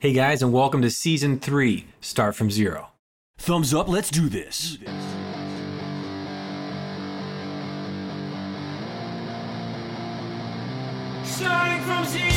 [0.00, 2.90] Hey guys, and welcome to season three, Start from Zero.
[3.36, 4.78] Thumbs up, let's do this.
[11.24, 12.28] Starting from zero.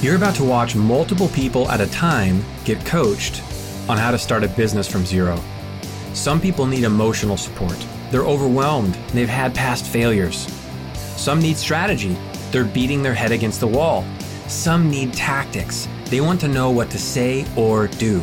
[0.00, 3.42] You're about to watch multiple people at a time get coached
[3.88, 5.42] on how to start a business from zero.
[6.14, 7.76] Some people need emotional support.
[8.10, 10.48] They're overwhelmed they've had past failures.
[10.94, 12.16] Some need strategy.
[12.50, 14.04] They're beating their head against the wall.
[14.48, 15.88] Some need tactics.
[16.06, 18.20] They want to know what to say or do.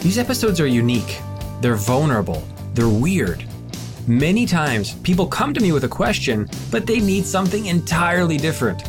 [0.00, 1.20] These episodes are unique.
[1.60, 2.44] They're vulnerable.
[2.74, 3.44] They're weird.
[4.06, 8.84] Many times, people come to me with a question, but they need something entirely different.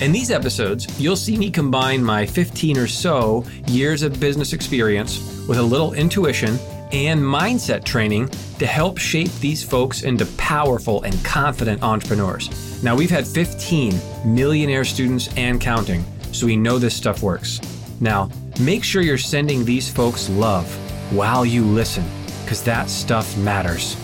[0.00, 5.44] In these episodes, you'll see me combine my 15 or so years of business experience
[5.48, 6.56] with a little intuition
[6.92, 12.82] and mindset training to help shape these folks into powerful and confident entrepreneurs.
[12.82, 17.60] Now, we've had 15 millionaire students and counting, so we know this stuff works.
[18.00, 20.66] Now, make sure you're sending these folks love
[21.12, 22.04] while you listen,
[22.42, 23.96] because that stuff matters.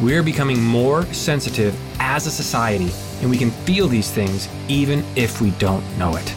[0.00, 5.40] We're becoming more sensitive as a society, and we can feel these things even if
[5.40, 6.34] we don't know it.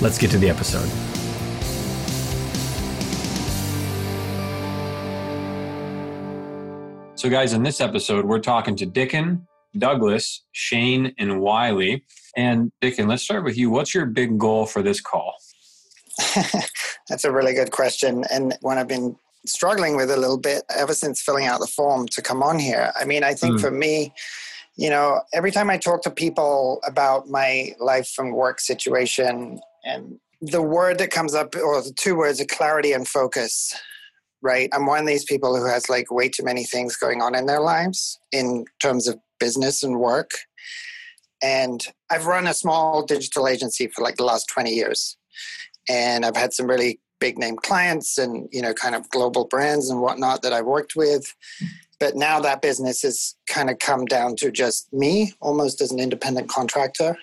[0.00, 1.13] Let's get to the episode.
[7.24, 9.46] So, guys, in this episode, we're talking to Dickon,
[9.78, 12.04] Douglas, Shane, and Wiley.
[12.36, 13.70] And Dickon, let's start with you.
[13.70, 15.32] What's your big goal for this call?
[17.08, 20.92] That's a really good question, and one I've been struggling with a little bit ever
[20.92, 22.92] since filling out the form to come on here.
[22.94, 23.60] I mean, I think Mm.
[23.62, 24.12] for me,
[24.76, 30.20] you know, every time I talk to people about my life and work situation, and
[30.42, 33.74] the word that comes up, or the two words, are clarity and focus.
[34.44, 37.34] Right, I'm one of these people who has like way too many things going on
[37.34, 40.32] in their lives in terms of business and work.
[41.42, 45.16] And I've run a small digital agency for like the last 20 years
[45.88, 49.88] and I've had some really big name clients and you know kind of global brands
[49.90, 51.34] and whatnot that I've worked with.
[52.00, 56.00] But now that business has kind of come down to just me, almost as an
[56.00, 57.16] independent contractor.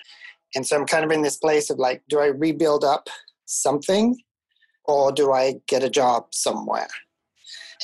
[0.54, 3.08] And so I'm kind of in this place of like, do I rebuild up
[3.44, 4.18] something
[4.84, 6.88] or do I get a job somewhere?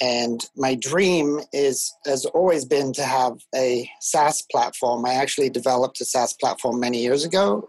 [0.00, 5.04] And my dream is has always been to have a SaaS platform.
[5.04, 7.68] I actually developed a SaaS platform many years ago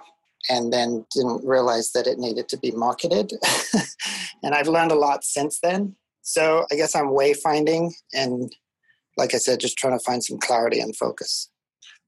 [0.50, 3.34] and then didn't realize that it needed to be marketed.
[4.44, 5.96] and I've learned a lot since then.
[6.22, 8.54] So I guess I'm wayfinding and
[9.18, 11.50] like I said, just trying to find some clarity and focus.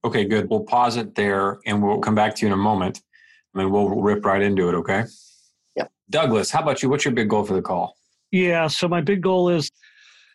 [0.04, 0.48] Okay, good.
[0.48, 3.02] We'll pause it there and we'll come back to you in a moment.
[3.54, 5.04] I mean, we'll rip right into it, okay?
[5.76, 5.92] Yep.
[6.10, 6.88] Douglas, how about you?
[6.88, 7.94] What's your big goal for the call?
[8.32, 9.70] Yeah, so my big goal is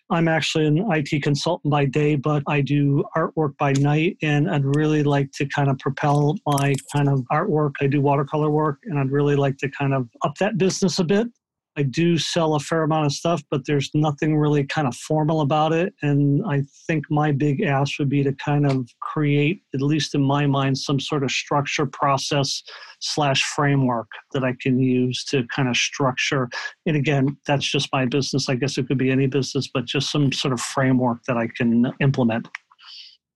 [0.10, 4.64] I'm actually an IT consultant by day, but I do artwork by night, and I'd
[4.64, 7.74] really like to kind of propel my kind of artwork.
[7.82, 11.04] I do watercolor work, and I'd really like to kind of up that business a
[11.04, 11.28] bit.
[11.78, 15.42] I do sell a fair amount of stuff, but there's nothing really kind of formal
[15.42, 15.94] about it.
[16.02, 20.22] And I think my big ask would be to kind of create, at least in
[20.22, 22.64] my mind, some sort of structure, process,
[23.00, 26.50] slash framework that I can use to kind of structure
[26.86, 28.50] and again, that's just my business.
[28.50, 31.48] I guess it could be any business, but just some sort of framework that I
[31.48, 32.48] can implement.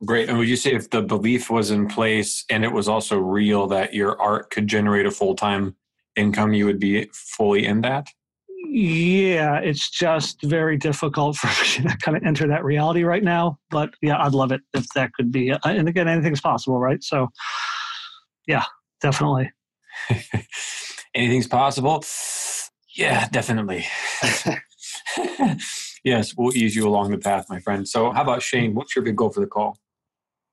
[0.06, 0.30] Great.
[0.30, 3.68] And would you say if the belief was in place and it was also real
[3.68, 5.76] that your art could generate a full time
[6.16, 8.08] income, you would be fully in that?
[8.74, 11.48] Yeah, it's just very difficult for
[11.84, 13.60] me to kind of enter that reality right now.
[13.70, 15.52] But yeah, I'd love it if that could be.
[15.52, 17.04] uh, And again, anything's possible, right?
[17.04, 17.28] So,
[18.48, 18.64] yeah,
[19.02, 19.52] definitely.
[21.14, 22.02] Anything's possible?
[22.96, 23.86] Yeah, definitely.
[26.06, 27.86] yes, we'll ease you along the path, my friend.
[27.86, 28.74] So, how about Shane?
[28.74, 29.78] What's your big goal for the call?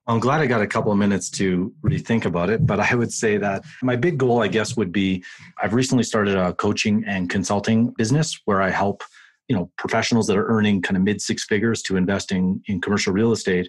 [0.09, 3.13] I'm glad I got a couple of minutes to rethink about it, but I would
[3.13, 5.23] say that my big goal, I guess, would be
[5.63, 9.03] I've recently started a coaching and consulting business where I help,
[9.49, 13.13] you know, professionals that are earning kind of mid six figures to investing in commercial
[13.13, 13.69] real estate.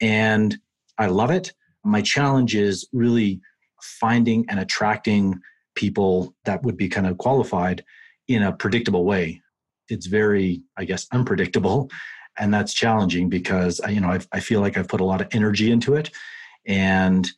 [0.00, 0.56] And
[0.96, 1.52] I love it.
[1.84, 3.42] My challenge is really
[3.82, 5.38] finding and attracting
[5.74, 7.84] people that would be kind of qualified
[8.28, 9.42] in a predictable way.
[9.90, 11.90] It's very, I guess, unpredictable
[12.38, 15.28] and that's challenging because you know I've, i feel like i've put a lot of
[15.32, 16.10] energy into it.
[16.66, 17.28] And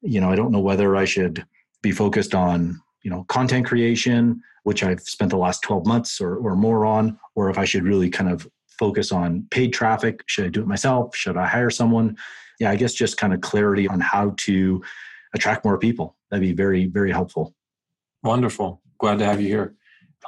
[0.00, 1.44] you know i don't know whether i should
[1.82, 6.36] be focused on you know content creation which i've spent the last 12 months or,
[6.36, 8.48] or more on or if i should really kind of
[8.78, 10.22] focus on paid traffic.
[10.24, 11.14] Should i do it myself?
[11.14, 12.16] Should i hire someone?
[12.58, 14.82] Yeah i guess just kind of clarity on how to
[15.34, 16.16] attract more people.
[16.30, 17.54] That'd be very very helpful.
[18.22, 18.82] Wonderful.
[18.98, 19.74] Glad to have you here.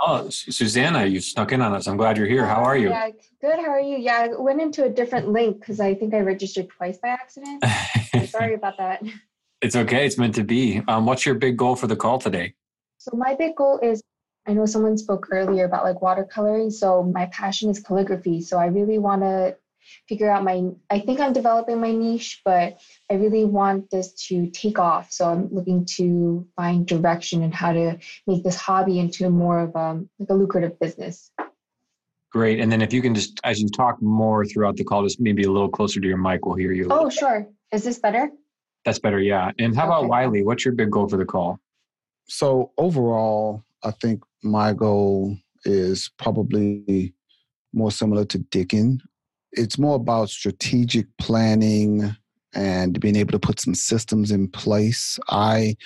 [0.00, 1.86] Oh, Susanna, you snuck in on us.
[1.86, 2.46] I'm glad you're here.
[2.46, 2.88] How are you?
[2.88, 3.10] Yeah,
[3.40, 3.58] good.
[3.58, 3.98] How are you?
[3.98, 7.64] Yeah, I went into a different link because I think I registered twice by accident.
[8.28, 9.02] Sorry about that.
[9.60, 10.06] It's okay.
[10.06, 10.82] It's meant to be.
[10.88, 12.54] Um, what's your big goal for the call today?
[12.98, 14.02] So my big goal is
[14.46, 16.72] I know someone spoke earlier about like watercoloring.
[16.72, 18.40] So my passion is calligraphy.
[18.40, 19.56] So I really want to
[20.08, 22.81] figure out my I think I'm developing my niche, but
[23.11, 25.12] I really want this to take off.
[25.12, 29.75] So I'm looking to find direction and how to make this hobby into more of
[29.75, 31.31] a, like a lucrative business.
[32.31, 32.61] Great.
[32.61, 35.44] And then if you can just as you talk more throughout the call, just maybe
[35.44, 36.87] a little closer to your mic, we'll hear you.
[36.90, 37.46] Oh, sure.
[37.73, 38.31] Is this better?
[38.84, 39.52] That's better, yeah.
[39.58, 40.43] And how about Wiley?
[40.43, 41.61] What's your big goal for the call?
[42.26, 47.14] So overall, I think my goal is probably
[47.73, 48.99] more similar to Dicken
[49.52, 52.16] it's more about strategic planning
[52.54, 55.19] and being able to put some systems in place.
[55.28, 55.76] I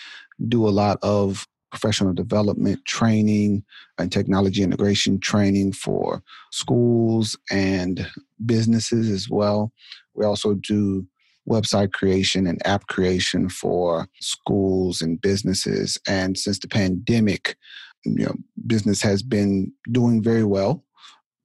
[0.49, 3.65] do a lot of professional development training
[3.99, 6.23] and technology integration training for
[6.53, 8.09] schools and
[8.45, 9.73] businesses as well.
[10.15, 11.07] We also do
[11.49, 15.99] website creation and app creation for schools and businesses.
[16.09, 17.57] And since the pandemic,
[18.05, 18.35] you know,
[18.67, 20.85] business has been doing very well,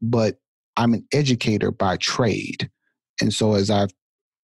[0.01, 0.39] but
[0.77, 2.69] I'm an educator by trade.
[3.21, 3.91] And so as I've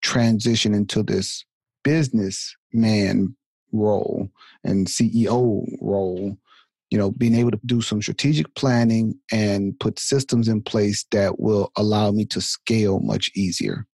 [0.04, 1.44] transitioned into this
[1.84, 3.36] businessman
[3.72, 4.30] role
[4.64, 6.36] and CEO role,
[6.90, 11.38] you know, being able to do some strategic planning and put systems in place that
[11.38, 13.86] will allow me to scale much easier.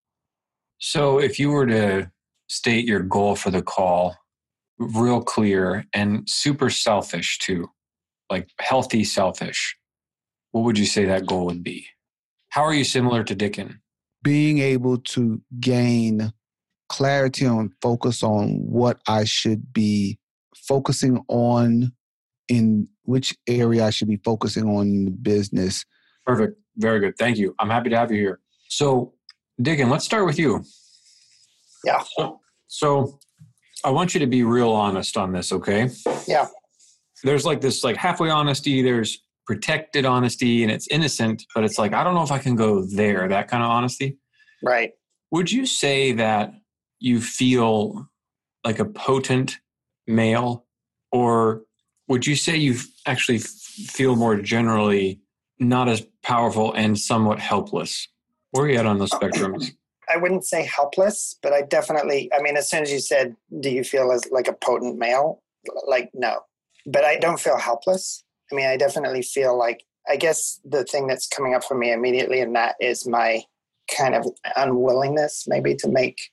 [0.78, 2.10] So if you were to
[2.48, 4.16] state your goal for the call,
[4.78, 7.68] real clear and super selfish too,
[8.30, 9.76] like healthy selfish,
[10.52, 11.86] what would you say that goal would be?
[12.54, 13.80] How are you similar to Dicken?
[14.22, 16.32] Being able to gain
[16.88, 20.20] clarity on focus on what I should be
[20.54, 21.92] focusing on
[22.46, 25.84] in which area I should be focusing on in the business.
[26.24, 26.56] Perfect.
[26.76, 27.18] Very good.
[27.18, 27.56] Thank you.
[27.58, 28.38] I'm happy to have you here.
[28.68, 29.14] So,
[29.60, 30.62] Dicken, let's start with you.
[31.84, 32.04] Yeah.
[32.16, 33.18] So, so
[33.84, 35.90] I want you to be real honest on this, okay?
[36.28, 36.46] Yeah.
[37.24, 41.92] There's like this like halfway honesty, there's protected honesty and it's innocent, but it's like,
[41.92, 44.18] I don't know if I can go there, that kind of honesty.
[44.62, 44.92] Right.
[45.30, 46.52] Would you say that
[47.00, 48.08] you feel
[48.64, 49.58] like a potent
[50.06, 50.64] male,
[51.12, 51.62] or
[52.08, 52.76] would you say you
[53.06, 55.20] actually feel more generally
[55.58, 58.08] not as powerful and somewhat helpless?
[58.50, 59.56] Where are you at on the spectrum?
[60.08, 63.70] I wouldn't say helpless, but I definitely, I mean, as soon as you said, do
[63.70, 65.42] you feel as like a potent male?
[65.86, 66.40] Like, no.
[66.86, 68.23] But I don't feel helpless.
[68.54, 71.92] I mean, I definitely feel like, I guess the thing that's coming up for me
[71.92, 73.42] immediately in that is my
[73.94, 76.30] kind of unwillingness maybe to make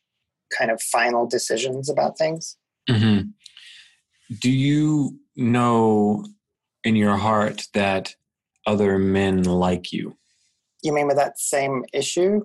[0.56, 2.58] kind of final decisions about things.
[2.88, 3.30] Mm-hmm.
[4.40, 6.26] Do you know
[6.84, 8.16] in your heart that
[8.68, 10.16] other men like you?
[10.84, 12.42] You mean with that same issue?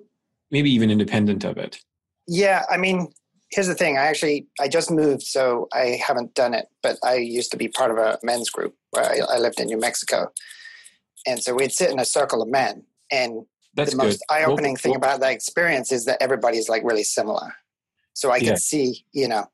[0.51, 1.81] Maybe even independent of it.
[2.27, 3.09] Yeah, I mean,
[3.51, 3.97] here's the thing.
[3.97, 6.67] I actually I just moved, so I haven't done it.
[6.83, 9.67] But I used to be part of a men's group where I, I lived in
[9.67, 10.33] New Mexico,
[11.27, 12.85] and so we'd sit in a circle of men.
[13.13, 13.45] And
[13.75, 14.35] That's the most good.
[14.35, 17.55] eye-opening Well, thing well- about that experience is that everybody's like really similar.
[18.15, 18.55] So I can Yeah.
[18.57, 19.47] see, you know,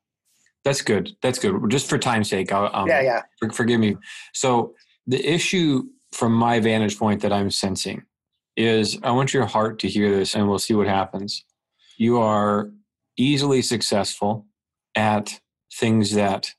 [0.63, 1.09] That's good.
[1.21, 1.69] That's good.
[1.69, 3.97] Just for time's sake, I'll, um, yeah, yeah, for, forgive me.
[4.33, 4.73] So
[5.05, 8.03] the issue from my vantage point that I'm sensing
[8.55, 11.43] is I want your heart to hear this and we'll see what happens.
[11.97, 12.71] You are
[13.17, 14.47] easily successful
[14.95, 15.39] at
[15.73, 16.51] things that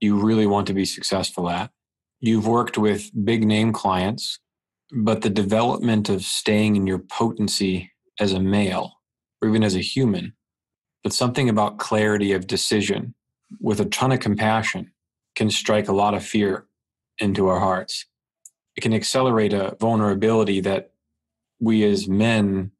[0.00, 1.70] you really want to be successful at.
[2.20, 4.38] You've worked with big name clients,
[4.92, 7.90] but the development of staying in your potency
[8.20, 8.92] as a male
[9.40, 10.34] or even as a human,
[11.02, 13.14] but something about clarity of decision
[13.60, 14.92] with a ton of compassion
[15.34, 16.66] can strike a lot of fear
[17.18, 18.06] into our hearts.
[18.76, 20.92] It can accelerate a vulnerability that
[21.60, 22.72] we as men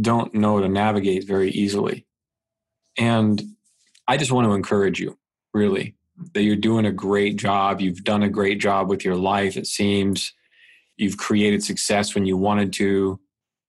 [0.00, 2.06] don't know to navigate very easily.
[2.98, 3.42] And
[4.08, 5.18] I just want to encourage you,
[5.52, 5.94] really,
[6.34, 7.80] that you're doing a great job.
[7.80, 10.32] You've done a great job with your life, it seems.
[10.96, 13.20] You've created success when you wanted to.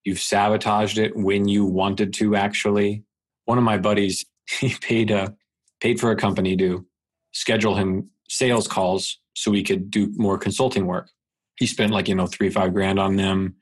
[0.03, 3.03] You've sabotaged it when you wanted to, actually.
[3.45, 4.25] One of my buddies,
[4.59, 5.35] he paid a
[5.79, 6.85] paid for a company to
[7.33, 11.09] schedule him sales calls so he could do more consulting work.
[11.57, 13.55] He spent like, you know, three, five grand on them,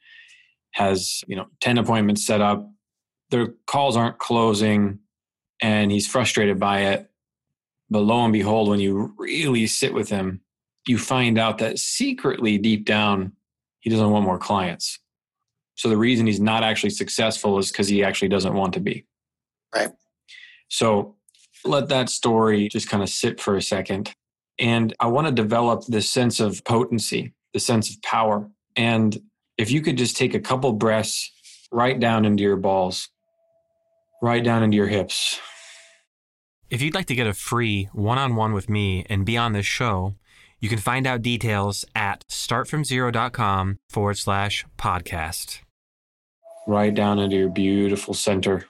[0.72, 2.70] has, you know, 10 appointments set up.
[3.32, 5.00] Their calls aren't closing
[5.62, 7.10] and he's frustrated by it.
[7.90, 10.42] But lo and behold, when you really sit with him,
[10.88, 13.34] you find out that secretly deep down,
[13.80, 15.00] he doesn't want more clients.
[15.76, 19.06] So the reason he's not actually successful is because he actually doesn't want to be.
[19.74, 19.92] Right.
[20.70, 21.16] So
[21.64, 24.16] let that story just kind of sit for a second.
[24.58, 28.48] And I want to develop this sense of potency the sense of power.
[28.76, 29.18] And
[29.58, 31.32] if you could just take a couple breaths
[31.72, 33.08] right down into your balls,
[34.22, 35.40] right down into your hips.
[36.70, 39.54] If you'd like to get a free one on one with me and be on
[39.54, 40.16] this show,
[40.60, 45.60] you can find out details at startfromzero.com forward slash podcast.
[46.68, 48.66] Right down into your beautiful center.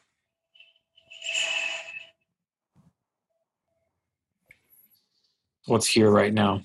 [5.67, 6.61] What's here right now?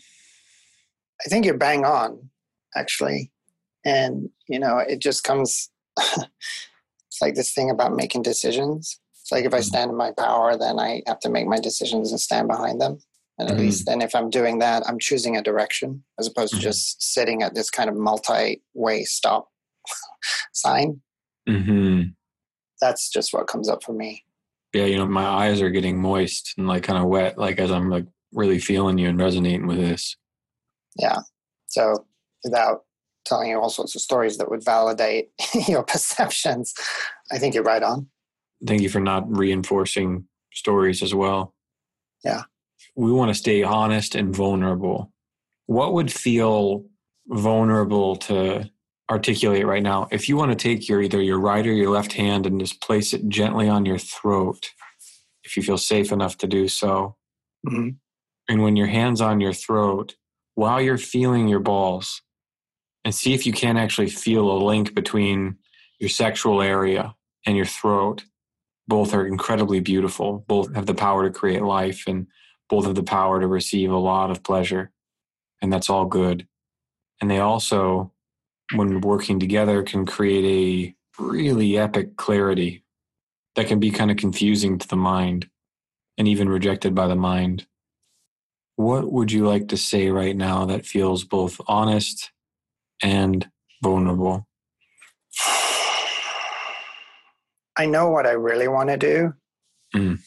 [1.25, 2.31] I think you're bang on,
[2.75, 3.31] actually.
[3.85, 5.71] And, you know, it just comes,
[7.21, 8.99] it's like this thing about making decisions.
[9.21, 9.65] It's like if I Mhm.
[9.65, 12.99] stand in my power, then I have to make my decisions and stand behind them.
[13.39, 13.61] And at Mhm.
[13.61, 16.57] least then if I'm doing that, I'm choosing a direction as opposed Mhm.
[16.59, 19.51] to just sitting at this kind of multi way stop
[20.55, 21.03] sign.
[21.47, 22.11] Mm-hmm.
[22.81, 24.25] That's just what comes up for me.
[24.73, 27.71] Yeah, you know, my eyes are getting moist and like kind of wet, like as
[27.71, 30.17] I'm like really feeling you and resonating with this.
[30.97, 31.19] Yeah.
[31.67, 32.07] So
[32.45, 32.87] without
[33.25, 35.31] telling you all sorts of stories that would validate
[35.69, 36.75] your perceptions,
[37.31, 38.09] I think you're right on.
[38.67, 41.55] Thank you for not reinforcing stories as well.
[42.25, 42.43] Yeah.
[42.97, 45.13] We want to stay honest and vulnerable.
[45.67, 46.85] What would feel
[47.29, 48.69] vulnerable to
[49.11, 50.09] articulate right now?
[50.11, 52.81] If you want to take your either your right or your left hand and just
[52.81, 54.71] place it gently on your throat,
[55.45, 57.17] if you feel safe enough to do so.
[57.67, 57.97] Mhm.
[58.49, 60.17] And when your hand's on your throat,
[60.55, 62.23] while you're feeling your balls,
[63.05, 65.57] and see if you can actually feel a link between
[65.99, 67.15] your sexual area
[67.47, 68.25] and your throat.
[68.89, 70.45] Both are incredibly beautiful.
[70.49, 72.27] Both have the power to create life, and
[72.69, 74.91] both have the power to receive a lot of pleasure.
[75.63, 76.47] And that's all good.
[77.21, 78.13] And they also,
[78.75, 82.85] when working together, can create a really epic clarity
[83.55, 85.49] that can be kind of confusing to the mind
[86.17, 87.67] and even rejected by the mind.
[88.77, 92.33] What would you like to say right now that feels both honest
[93.03, 93.49] and
[93.83, 94.47] vulnerable?
[97.77, 99.33] I know what I really want to do.
[99.95, 100.19] Mm.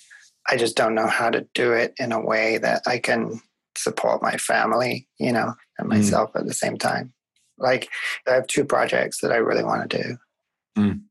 [0.49, 3.39] I just don't know how to do it in a way that I can
[3.77, 5.95] support my family, you know, and Mm.
[5.95, 7.13] myself at the same time.
[7.57, 7.89] Like
[8.27, 10.17] I have two projects that I really want to do.
[10.77, 11.01] Mm.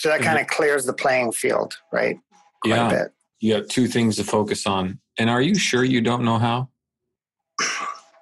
[0.00, 2.18] So that kind of clears the playing field, right?
[2.62, 2.86] Quite Yeah.
[2.86, 3.12] a bit.
[3.40, 5.00] You have two things to focus on.
[5.18, 6.68] And are you sure you don't know how?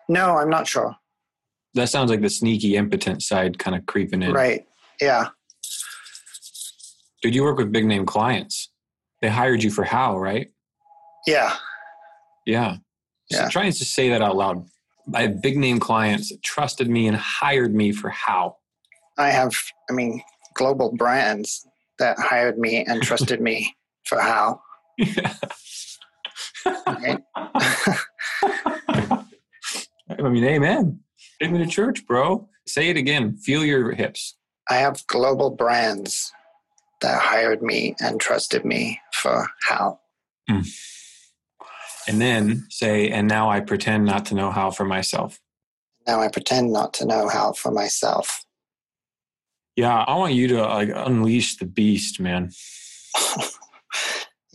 [0.09, 0.95] No, I'm not sure.
[1.77, 4.33] That sounds like the sneaky, impotent side kind of creeping in.
[4.33, 4.67] Right.
[4.99, 5.29] Yeah.
[7.23, 8.71] Did you work with big name clients?
[9.21, 10.49] They hired you for how, right?
[11.27, 11.55] Yeah.
[12.47, 12.77] Yeah.
[13.31, 13.49] So Yeah.
[13.51, 14.67] try and just say that out loud.
[15.15, 18.57] I have big name clients that trusted me and hired me for how.
[19.19, 19.53] I have,
[19.91, 20.23] I mean,
[20.55, 21.67] global brands
[21.99, 24.61] that hired me and trusted me for how.
[26.87, 27.19] Right?
[30.19, 31.01] I mean, amen.
[31.41, 32.49] Take me to church, bro.
[32.67, 33.37] Say it again.
[33.37, 34.37] Feel your hips.
[34.69, 36.33] I have global brands
[37.01, 40.01] that hired me and trusted me for how.
[40.49, 40.63] Hmm.
[42.09, 45.41] And then say, and now I pretend not to know how for myself.
[46.07, 48.45] Now I pretend not to know how for myself.
[49.75, 52.51] Yeah, I want you to like unleash the beast, man.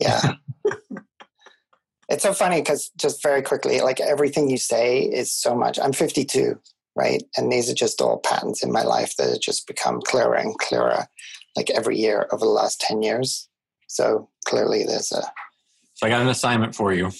[0.02, 0.34] Yeah.
[2.08, 5.78] it's so funny because just very quickly, like everything you say is so much.
[5.78, 6.58] I'm 52,
[6.96, 7.22] right?
[7.36, 10.56] And these are just all patterns in my life that have just become clearer and
[10.58, 11.06] clearer,
[11.56, 13.48] like every year over the last 10 years.
[13.88, 15.22] So clearly there's a,
[15.94, 17.10] So I got an assignment for you.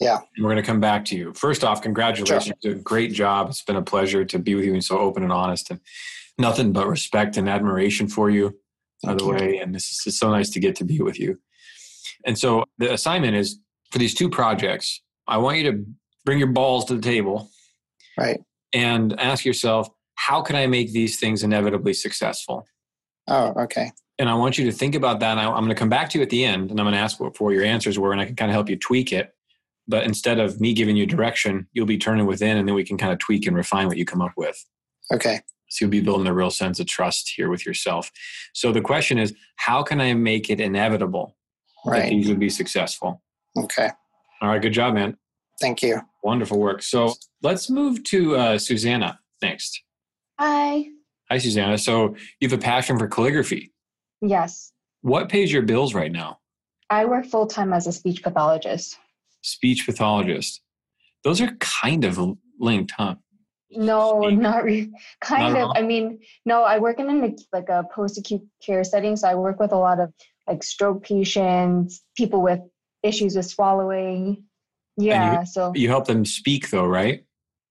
[0.00, 0.18] Yeah.
[0.36, 1.32] And we're going to come back to you.
[1.34, 2.54] First off, congratulations.
[2.62, 3.48] You did a great job.
[3.48, 5.80] It's been a pleasure to be with you and so open and honest and
[6.38, 8.50] nothing but respect and admiration for you,
[9.02, 9.32] by Thank the you.
[9.32, 9.58] way.
[9.58, 11.40] And this is so nice to get to be with you.
[12.24, 13.58] And so the assignment is
[13.90, 15.84] for these two projects, I want you to
[16.24, 17.50] bring your balls to the table
[18.18, 18.40] right?
[18.72, 22.66] And ask yourself, how can I make these things inevitably successful?
[23.28, 23.92] Oh, okay.
[24.18, 25.32] And I want you to think about that.
[25.32, 26.94] And I, I'm going to come back to you at the end and I'm going
[26.94, 29.12] to ask what for your answers were, and I can kind of help you tweak
[29.12, 29.32] it.
[29.86, 32.98] But instead of me giving you direction, you'll be turning within, and then we can
[32.98, 34.62] kind of tweak and refine what you come up with.
[35.12, 35.40] Okay.
[35.68, 38.10] So you'll be building a real sense of trust here with yourself.
[38.54, 41.36] So the question is, how can I make it inevitable
[41.84, 42.10] that Right.
[42.10, 43.22] these would be successful?
[43.56, 43.90] Okay.
[44.42, 45.16] All right, good job, man.
[45.60, 46.00] Thank you.
[46.22, 46.82] Wonderful work.
[46.82, 49.82] So let's move to uh, Susanna next.
[50.38, 50.86] Hi.
[51.30, 51.78] Hi, Susanna.
[51.78, 53.72] So you have a passion for calligraphy.
[54.20, 54.72] Yes.
[55.02, 56.38] What pays your bills right now?
[56.90, 58.96] I work full time as a speech pathologist.
[59.42, 60.62] Speech pathologist.
[61.24, 62.18] Those are kind of
[62.58, 63.16] linked, huh?
[63.70, 64.38] No, Speak.
[64.38, 64.90] not really.
[65.20, 65.76] Kind Not of.
[65.76, 69.16] I mean, no, I work in an, like a post acute care setting.
[69.16, 70.12] So I work with a lot of
[70.46, 72.60] like stroke patients, people with
[73.02, 74.44] issues with swallowing.
[74.98, 75.44] Yeah.
[75.44, 77.24] so You help them speak, though, right?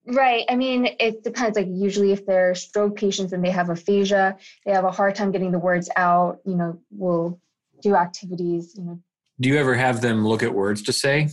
[0.06, 0.46] Right.
[0.50, 1.58] I mean, it depends.
[1.58, 5.32] Like usually, if they're stroke patients and they have aphasia, they have a hard time
[5.32, 6.40] getting the words out.
[6.46, 7.42] You know, we'll
[7.82, 8.74] do activities.
[8.78, 9.00] You know,
[9.42, 11.30] Do you ever have them look at words to say?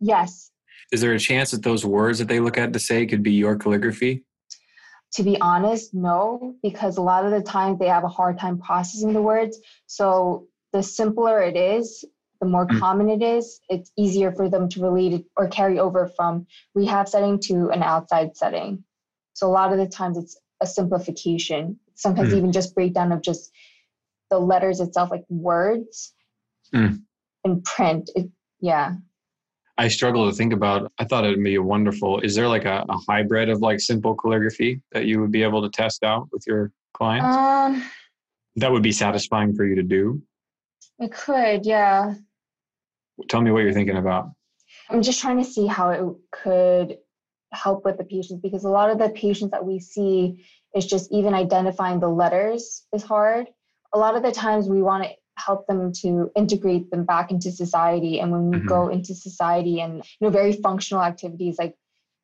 [0.00, 0.50] yes.
[0.90, 3.32] Is there a chance that those words that they look at to say could be
[3.32, 4.24] your calligraphy?
[5.14, 8.58] To be honest, no, because a lot of the times they have a hard time
[8.58, 9.58] processing the words.
[9.86, 12.04] So the simpler it is,
[12.42, 12.80] the more Mm.
[12.80, 16.44] common it is, it's easier for them to relate it or carry over from
[16.74, 18.82] rehab setting to an outside setting.
[19.34, 21.78] So a lot of the times it's a simplification.
[21.94, 22.38] Sometimes Mm.
[22.38, 23.52] even just breakdown of just
[24.28, 26.14] the letters itself, like words
[26.74, 27.02] Mm.
[27.44, 28.10] and print.
[28.16, 28.28] It,
[28.60, 28.96] yeah.
[29.78, 30.90] I struggle to think about.
[30.98, 32.18] I thought it'd be wonderful.
[32.20, 35.62] Is there like a, a hybrid of like simple calligraphy that you would be able
[35.62, 37.36] to test out with your clients?
[37.36, 37.84] Um,
[38.56, 40.20] that would be satisfying for you to do.
[40.98, 42.14] it could, yeah.
[43.28, 44.30] Tell me what you're thinking about.
[44.90, 46.98] I'm just trying to see how it could
[47.52, 51.12] help with the patients because a lot of the patients that we see is just
[51.12, 53.46] even identifying the letters is hard.
[53.92, 57.50] A lot of the times we want to help them to integrate them back into
[57.50, 58.66] society and when we Mhm.
[58.66, 61.74] go into society and you know very functional activities like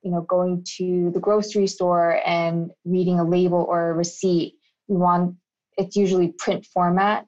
[0.02, 4.54] you know going to the grocery store and reading a label or a receipt
[4.88, 5.36] we want
[5.78, 7.26] it's usually print format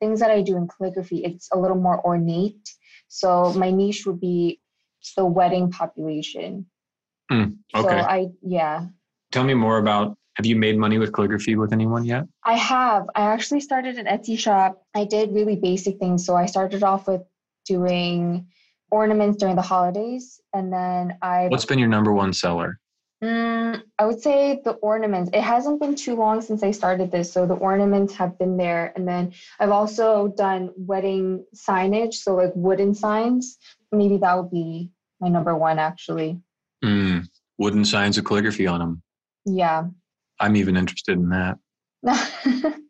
[0.00, 2.74] things that i do in calligraphy it's a little more ornate
[3.10, 4.60] so my niche would be
[5.16, 6.66] the wedding population.
[7.30, 8.00] Mm, So okay.
[8.00, 8.86] I yeah.
[9.32, 10.16] Tell me more about.
[10.34, 12.24] Have you made money with calligraphy with anyone yet?
[12.44, 13.06] I have.
[13.14, 14.82] I actually started an Etsy shop.
[14.94, 16.24] I did really basic things.
[16.24, 17.22] So I started off with
[17.66, 18.46] doing
[18.90, 22.78] ornaments during the holidays and then I What's been your number one seller?
[23.22, 25.30] Mm, I would say the ornaments.
[25.34, 28.92] It hasn't been too long since I started this, so the ornaments have been there.
[28.96, 33.58] And then I've also done wedding signage, so like wooden signs.
[33.92, 36.40] Maybe that would be my number one, actually.
[36.82, 37.26] Mm,
[37.58, 39.02] wooden signs with calligraphy on them.
[39.44, 39.84] Yeah.
[40.38, 41.58] I'm even interested in that.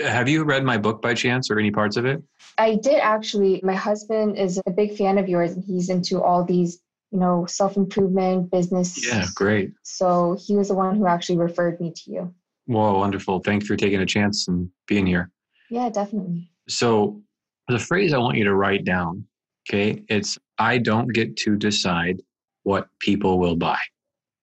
[0.00, 2.22] Have you read my book by chance or any parts of it?
[2.58, 3.60] I did actually.
[3.62, 7.46] My husband is a big fan of yours, and he's into all these, you know,
[7.46, 9.06] self improvement, business.
[9.06, 9.72] Yeah, great.
[9.82, 12.34] So he was the one who actually referred me to you.
[12.66, 13.40] Whoa, wonderful.
[13.40, 15.30] Thanks for taking a chance and being here.
[15.70, 16.50] Yeah, definitely.
[16.68, 17.22] So,
[17.68, 19.24] the phrase I want you to write down,
[19.68, 22.22] okay, it's I don't get to decide
[22.62, 23.78] what people will buy.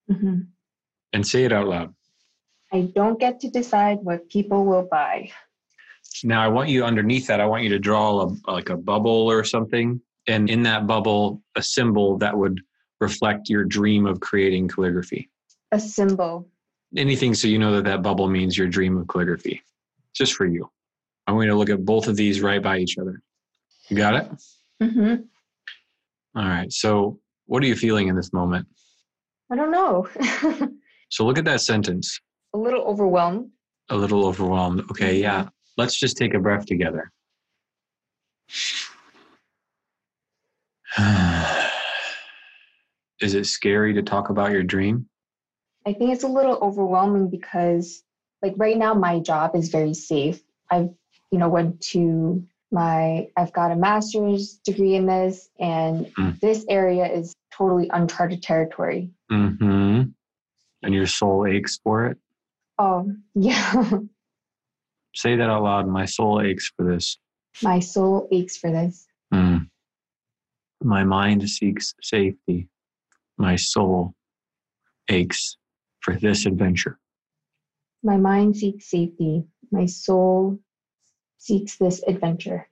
[0.10, 0.42] hmm
[1.12, 1.94] And say it out loud.
[2.72, 5.32] I don't get to decide what people will buy.
[6.24, 9.30] Now, I want you underneath that, I want you to draw a, like a bubble
[9.30, 10.02] or something.
[10.28, 12.62] And in that bubble, a symbol that would
[13.02, 15.30] reflect your dream of creating calligraphy.
[15.72, 16.48] A symbol.
[16.96, 19.62] Anything so you know that that bubble means your dream of calligraphy.
[20.14, 20.70] Just for you.
[21.28, 23.22] I'm going to look at both of these right by each other.
[23.90, 24.32] You got it?
[24.82, 25.16] mm-hmm.
[26.36, 26.72] All right.
[26.72, 28.68] So, what are you feeling in this moment?
[29.52, 30.08] I don't know.
[31.10, 32.20] So, look at that sentence.
[32.56, 33.52] a little overwhelmed.
[33.90, 34.82] A little overwhelmed.
[34.90, 35.20] Okay.
[35.20, 35.50] Yeah.
[35.78, 37.12] Let's just take a breath together.
[43.22, 45.08] Is it scary to talk about your dream?
[45.86, 48.04] I think it's a little overwhelming because
[48.42, 50.42] like right now my job is very safe.
[50.70, 50.90] I've,
[51.32, 56.40] you know, went to my I've got a master's degree in this and Mm.
[56.40, 59.12] this area is totally uncharted territory.
[59.32, 60.04] Mm-hmm.
[60.84, 62.18] And your soul aches for it?
[62.80, 63.74] Oh, yeah.
[65.16, 65.88] Say that out loud.
[65.88, 67.18] My soul aches for this.
[67.62, 69.06] my soul aches for this.
[69.34, 69.70] Mm.
[70.84, 72.68] My mind seeks safety.
[73.38, 74.14] My soul
[75.10, 75.58] aches
[76.02, 77.00] for this adventure.
[78.04, 79.46] My mind seeks safety.
[79.72, 80.60] My soul
[81.38, 82.68] seeks this adventure.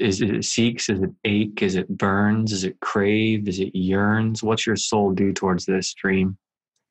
[0.00, 0.88] Is it, seeks?
[0.88, 1.62] Is it ache?
[1.62, 2.52] Is it burns?
[2.52, 3.46] Is it crave?
[3.46, 4.42] Is it yearns?
[4.42, 6.36] What's your soul do towards this dream?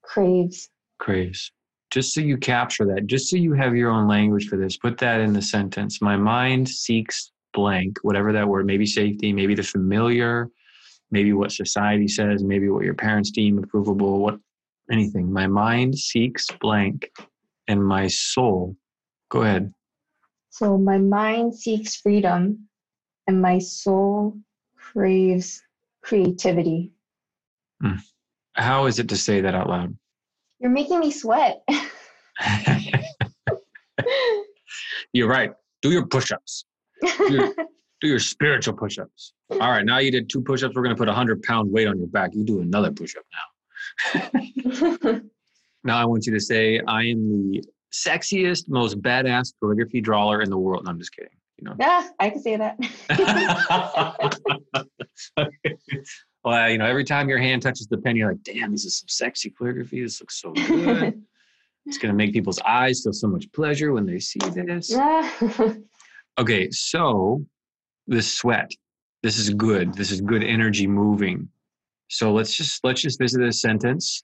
[0.04, 0.70] Craves.
[1.00, 1.52] Craves.
[1.90, 4.98] Just so you capture that, just so you have your own language for this, put
[5.00, 6.02] that in the sentence.
[6.02, 10.50] My mind seeks blank, whatever that word, maybe safety, maybe the familiar,
[11.12, 14.39] maybe what society says, maybe what your parents deem approvable, what
[14.91, 15.32] anything.
[15.32, 17.10] My mind seeks blank,
[17.67, 18.76] and my soul.
[19.30, 19.74] Go ahead.
[20.50, 22.67] So my mind seeks freedom
[23.28, 24.38] and my soul
[24.76, 25.62] craves
[26.04, 26.91] creativity.
[27.82, 27.95] Hmm.
[28.54, 29.95] How is it to say that out loud?
[30.60, 31.63] You're making me sweat.
[35.13, 35.52] You're right.
[35.82, 36.65] Do your push-ups.
[38.02, 39.34] Do your spiritual push-ups.
[39.52, 40.76] All right, now you did two push-ups.
[40.76, 42.32] We're gonna put a hundred pound weight on your back.
[42.34, 43.24] You do another push-up
[44.14, 45.22] now.
[45.84, 50.50] Now I want you to say, I am the sexiest, most badass calligraphy drawer in
[50.50, 50.86] the world.
[50.86, 51.32] No, I'm just kidding.
[51.58, 51.76] You know.
[51.80, 52.78] yeah, I can say that.
[56.44, 58.98] well, you know, every time your hand touches the pen, you're like, damn, this is
[58.98, 60.02] some sexy calligraphy.
[60.02, 61.22] This looks so good.
[61.86, 64.92] it's going to make people's eyes feel so much pleasure when they see this.
[64.92, 65.74] Yeah.
[66.40, 67.46] Okay, so
[68.08, 68.72] the sweat.
[69.24, 69.94] This is good.
[69.94, 71.50] This is good energy moving.
[72.10, 74.24] So let's just let's just visit this sentence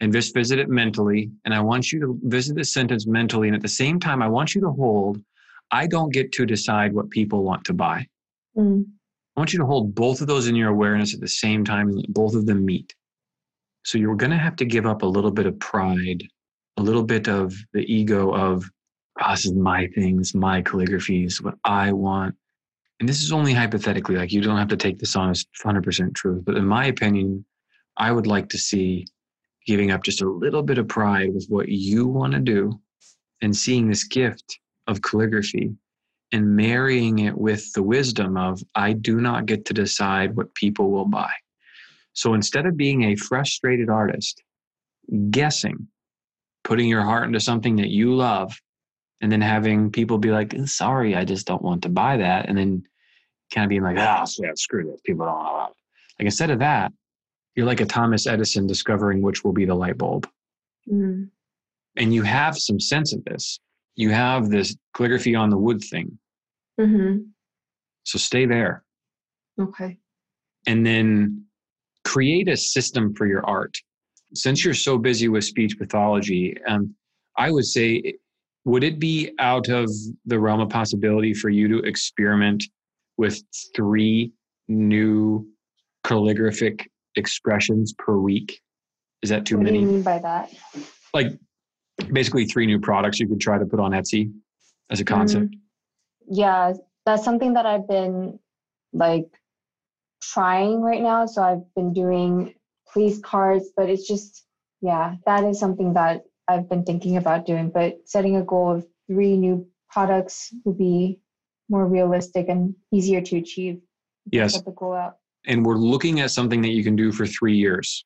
[0.00, 1.30] and just visit it mentally.
[1.44, 3.48] And I want you to visit this sentence mentally.
[3.48, 5.20] And at the same time, I want you to hold,
[5.70, 8.06] I don't get to decide what people want to buy.
[8.56, 8.84] Mm.
[9.36, 11.88] I want you to hold both of those in your awareness at the same time
[11.88, 12.94] and both of them meet.
[13.84, 16.22] So you're going to have to give up a little bit of pride,
[16.76, 18.64] a little bit of the ego of,
[19.20, 22.34] oh, this is my things, my calligraphy, this is what I want.
[23.00, 26.14] And this is only hypothetically, like you don't have to take this on as 100%
[26.14, 26.44] truth.
[26.44, 27.44] But in my opinion,
[27.96, 29.06] I would like to see
[29.66, 32.80] giving up just a little bit of pride with what you want to do
[33.42, 35.70] and seeing this gift of calligraphy
[36.32, 40.90] and marrying it with the wisdom of I do not get to decide what people
[40.90, 41.30] will buy.
[42.14, 44.42] So instead of being a frustrated artist,
[45.30, 45.86] guessing,
[46.64, 48.60] putting your heart into something that you love,
[49.20, 52.48] and then having people be like, sorry, I just don't want to buy that.
[52.48, 52.84] And then
[53.52, 55.00] kind of being like, ah, oh, yeah, screw this.
[55.04, 55.74] People don't want
[56.18, 56.92] Like instead of that,
[57.54, 60.28] you're like a Thomas Edison discovering which will be the light bulb.
[60.90, 61.30] Mm.
[61.96, 63.58] And you have some sense of this.
[63.96, 66.18] You have this calligraphy on the wood thing.
[66.80, 67.24] Mm-hmm.
[68.04, 68.84] So stay there.
[69.60, 69.98] Okay.
[70.66, 71.44] And then
[72.04, 73.76] create a system for your art.
[74.34, 76.94] Since you're so busy with speech pathology, um,
[77.36, 78.14] I would say,
[78.64, 79.90] would it be out of
[80.26, 82.64] the realm of possibility for you to experiment
[83.18, 83.42] with
[83.76, 84.32] three
[84.68, 85.46] new
[86.04, 88.60] calligraphic expressions per week?
[89.22, 89.80] Is that too what many?
[89.80, 90.52] What do you mean by that?
[91.12, 91.32] Like
[92.12, 94.32] basically three new products you could try to put on Etsy
[94.90, 95.46] as a concept.
[95.46, 95.58] Mm,
[96.30, 96.72] yeah,
[97.04, 98.38] that's something that I've been
[98.92, 99.26] like
[100.22, 101.26] trying right now.
[101.26, 102.54] So I've been doing
[102.92, 104.46] please cards, but it's just
[104.80, 107.70] yeah, that is something that I've been thinking about doing.
[107.70, 111.18] But setting a goal of three new products would be
[111.68, 113.80] more realistic and easier to achieve.
[114.30, 114.54] Yes.
[114.54, 115.16] Set the goal out.
[115.46, 118.04] And we're looking at something that you can do for three years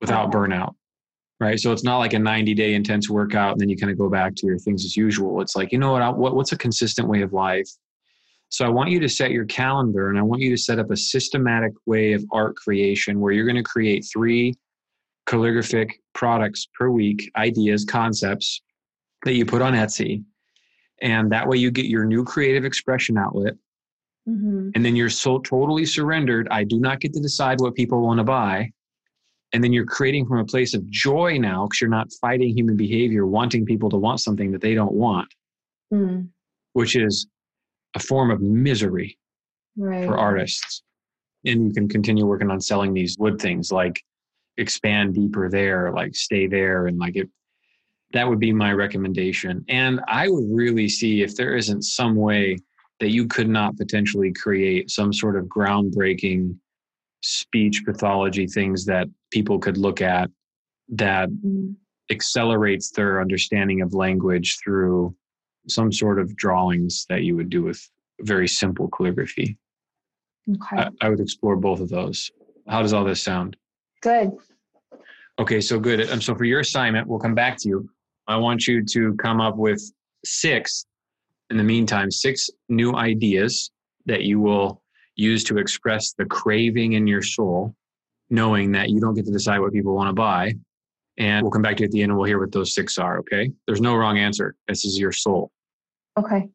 [0.00, 0.38] without Okay.
[0.38, 0.74] burnout.
[1.38, 1.60] Right.
[1.60, 4.08] So it's not like a 90 day intense workout and then you kind of go
[4.08, 5.42] back to your things as usual.
[5.42, 7.68] It's like, you know what, I, what what's a consistent way of life?
[8.48, 10.90] So I want you to set your calendar and I want you to set up
[10.90, 14.54] a systematic way of art creation where you're going to create three
[15.26, 18.62] calligraphic products per week, ideas, concepts
[19.24, 20.22] that you put on Etsy.
[21.02, 23.54] And that way you get your new creative expression outlet.
[24.28, 24.70] Mm-hmm.
[24.74, 28.18] and then you're so totally surrendered i do not get to decide what people want
[28.18, 28.72] to buy.
[29.52, 32.76] And then you're creating from a place of joy now because you're not fighting human
[32.76, 35.32] behavior wanting people to want something that they don't want.
[35.94, 36.28] Mm,
[36.72, 37.28] which is
[37.94, 39.16] a form of misery
[39.76, 40.04] right.
[40.04, 40.82] for artists.
[41.44, 44.02] And you can continue working on selling these wood things like
[44.58, 47.28] expand deeper there like stay there and like it
[48.12, 52.56] that would be my recommendation and i would really see if there isn't some way
[53.00, 56.56] that you could not potentially create some sort of groundbreaking
[57.22, 60.30] speech pathology things that people could look at
[60.88, 61.74] that Mm,
[62.10, 65.12] accelerates their understanding of language through
[65.68, 67.80] some sort of drawings that you would do with
[68.20, 69.58] very simple calligraphy
[70.48, 70.82] okay.
[70.82, 72.30] I, I would explore both of those.
[72.68, 73.56] How does all this sound?
[74.02, 74.32] Good.
[75.38, 76.08] Okay, so good.
[76.10, 77.90] Um, so for your assignment, we'll come back to you.
[78.28, 79.82] I want you to come up with
[80.24, 80.86] six,
[81.50, 83.70] in the meantime, six new ideas
[84.06, 84.82] that you will
[85.14, 87.74] use to express the craving in your soul,
[88.30, 90.54] knowing that you don't get to decide what people want to buy.
[91.18, 92.98] And we'll come back to you at the end and we'll hear what those six
[92.98, 93.50] are, okay?
[93.66, 94.54] There's no wrong answer.
[94.68, 95.50] This is your soul.
[96.18, 96.48] Okay.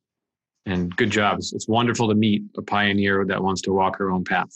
[0.68, 1.40] And good job.
[1.40, 4.50] It's, it's wonderful to meet a pioneer that wants to walk her own path.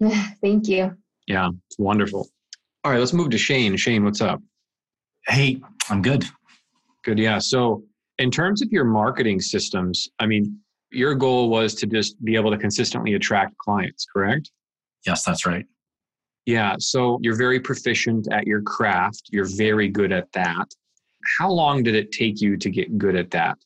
[0.40, 0.96] Thank you.
[1.26, 2.28] Yeah, it's wonderful.
[2.82, 3.76] All right, let's move to Shane.
[3.76, 4.40] Shane, what's up?
[5.26, 6.24] Hey, I'm good.
[7.10, 7.18] Good.
[7.18, 7.40] Yeah.
[7.40, 7.82] So,
[8.18, 10.60] in terms of your marketing systems, I mean,
[10.92, 14.52] your goal was to just be able to consistently attract clients, correct?
[15.04, 15.66] Yes, that's right.
[16.46, 16.76] Yeah.
[16.78, 19.22] So, you're very proficient at your craft.
[19.32, 20.72] You're very good at that.
[21.36, 23.58] How long did it take you to get good at that?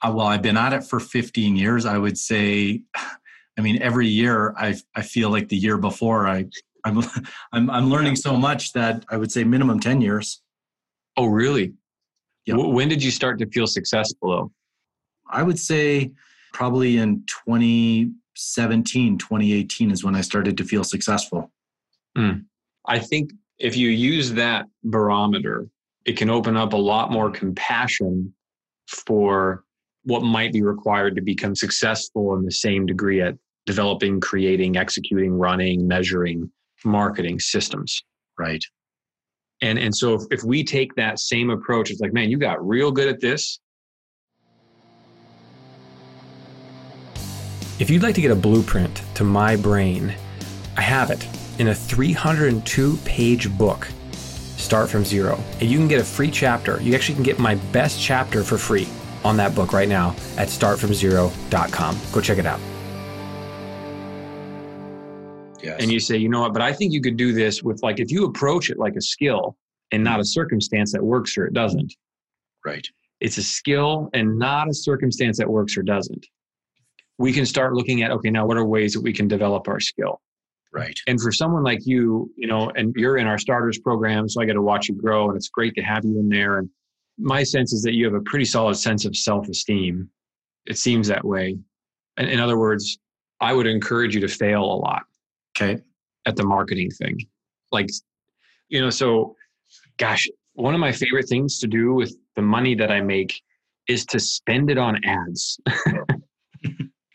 [0.00, 1.86] Uh, well, I've been at it for 15 years.
[1.86, 2.82] I would say,
[3.58, 6.44] I mean, every year I I feel like the year before I
[6.84, 7.02] I'm
[7.52, 10.40] I'm I'm learning so much that I would say minimum 10 years.
[11.16, 11.74] Oh, really?
[12.46, 12.56] Yep.
[12.56, 14.52] Wh- When did you start to feel successful, though?
[15.28, 16.10] I would say
[16.52, 21.50] probably in 2017, 2018 is when I started to feel successful.
[22.16, 22.40] Hmm.
[22.86, 25.68] I think if you use that barometer,
[26.04, 28.34] it can open up a lot more compassion
[28.88, 29.64] for
[30.04, 35.32] what might be required to become successful in the same degree at developing, creating, executing,
[35.32, 36.50] running, measuring
[36.84, 38.02] marketing systems.
[38.38, 38.64] Right.
[39.62, 42.66] And and so if, if we take that same approach, it's like, man, you got
[42.66, 43.60] real good at this.
[47.78, 50.14] If you'd like to get a blueprint to my brain,
[50.76, 51.26] I have it
[51.58, 55.42] in a 302 page book, Start from Zero.
[55.60, 56.80] And you can get a free chapter.
[56.82, 58.88] You actually can get my best chapter for free
[59.24, 61.98] on that book right now at startfromzero.com.
[62.12, 62.60] Go check it out.
[65.62, 65.80] Yes.
[65.80, 68.00] And you say, you know what, but I think you could do this with like,
[68.00, 69.56] if you approach it like a skill
[69.92, 70.26] and not a mm-hmm.
[70.26, 71.94] circumstance that works or it doesn't,
[72.64, 72.86] right.
[73.20, 76.26] it's a skill and not a circumstance that works or doesn't.
[77.18, 79.80] We can start looking at, okay, now what are ways that we can develop our
[79.80, 80.20] skill?
[80.72, 80.98] Right.
[81.06, 84.46] And for someone like you, you know, and you're in our starters program, so I
[84.46, 86.58] got to watch you grow and it's great to have you in there.
[86.58, 86.70] And
[87.18, 90.08] my sense is that you have a pretty solid sense of self esteem.
[90.66, 91.58] It seems that way.
[92.16, 92.98] And in other words,
[93.40, 95.02] I would encourage you to fail a lot
[95.60, 95.82] Okay.
[96.26, 97.18] at the marketing thing.
[97.72, 97.88] Like,
[98.68, 99.36] you know, so
[99.98, 103.40] gosh, one of my favorite things to do with the money that I make
[103.88, 105.60] is to spend it on ads.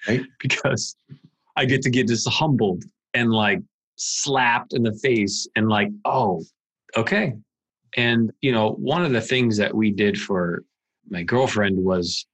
[0.08, 0.22] Right.
[0.40, 0.96] Because
[1.56, 3.60] I get to get just humbled and like
[3.96, 6.44] slapped in the face and like, oh,
[6.96, 7.34] okay.
[7.98, 10.64] And, you know, one of the things that we did for
[11.10, 12.26] my girlfriend was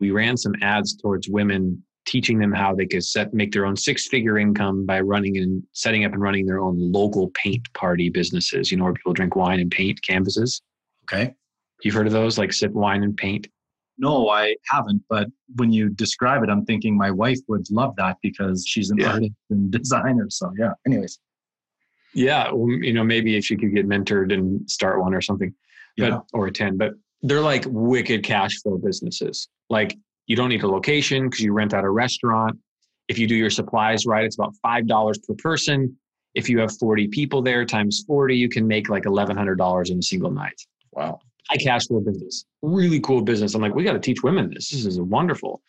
[0.00, 3.76] we ran some ads towards women teaching them how they could set make their own
[3.76, 8.08] six figure income by running and setting up and running their own local paint party
[8.10, 10.60] businesses you know where people drink wine and paint canvases
[11.04, 11.34] Okay.
[11.82, 13.46] you've heard of those like sip wine and paint
[13.96, 15.02] No, I haven't.
[15.08, 18.98] But when you describe it, I'm thinking my wife would love that because she's an
[18.98, 19.12] Yeah.
[19.12, 20.26] artist and designer.
[20.30, 20.72] So yeah.
[20.86, 21.18] Anyways.
[22.14, 25.52] yeah well, you know maybe if you could get mentored and start one or something
[25.96, 26.20] but Yeah.
[26.32, 31.28] or attend but they're like wicked cash flow businesses like you don't need a location
[31.28, 32.58] because you rent out a restaurant.
[33.08, 35.96] If you do your supplies right it's about five dollars per person.
[36.34, 40.02] If you have 40 people there times 40 you can make like $1100 in a
[40.02, 40.60] single night.
[40.92, 41.20] Wow.
[41.50, 43.54] high cash flow business really cool business.
[43.54, 44.70] I'm like we got to teach women this.
[44.70, 45.62] This is wonderful.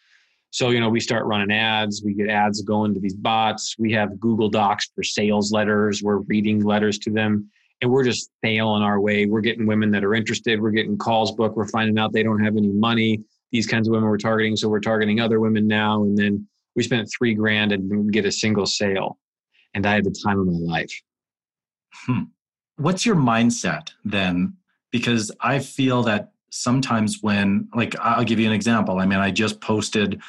[0.51, 2.01] So you know we start running ads.
[2.03, 3.75] We get ads going to these bots.
[3.77, 6.01] We have google docs for sales letters.
[6.01, 7.49] We're reading letters to them
[7.81, 9.25] and we're just failing our way.
[9.25, 10.61] We're getting women that are interested.
[10.61, 11.57] We're getting calls booked.
[11.57, 13.23] We're finding out they don't have any money
[13.55, 16.83] these kinds of women we're targeting so we're targeting other women now and then we
[16.83, 19.17] spent three grand and didn't get a single sale
[19.73, 21.01] and i had the time of my life
[22.05, 22.23] hmm.
[22.77, 24.53] What's your mindset then?
[24.91, 28.99] Because I feel that sometimes when, like, I'll give you an example.
[28.99, 30.21] I mean, I just posted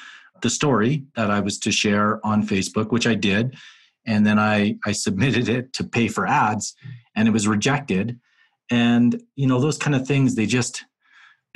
[0.43, 3.57] the story that I was to share on Facebook, which I did.
[4.07, 6.75] And then I, I submitted it to pay for ads
[7.17, 8.21] and it was rejected.
[8.71, 10.85] And, you know, those kind of things, they just,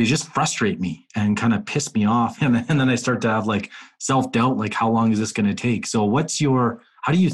[0.01, 2.41] they just frustrate me and kind of piss me off.
[2.43, 5.31] And, and then I start to have like self doubt, like, how long is this
[5.31, 5.87] going to take?
[5.87, 7.31] So, what's your, how do you,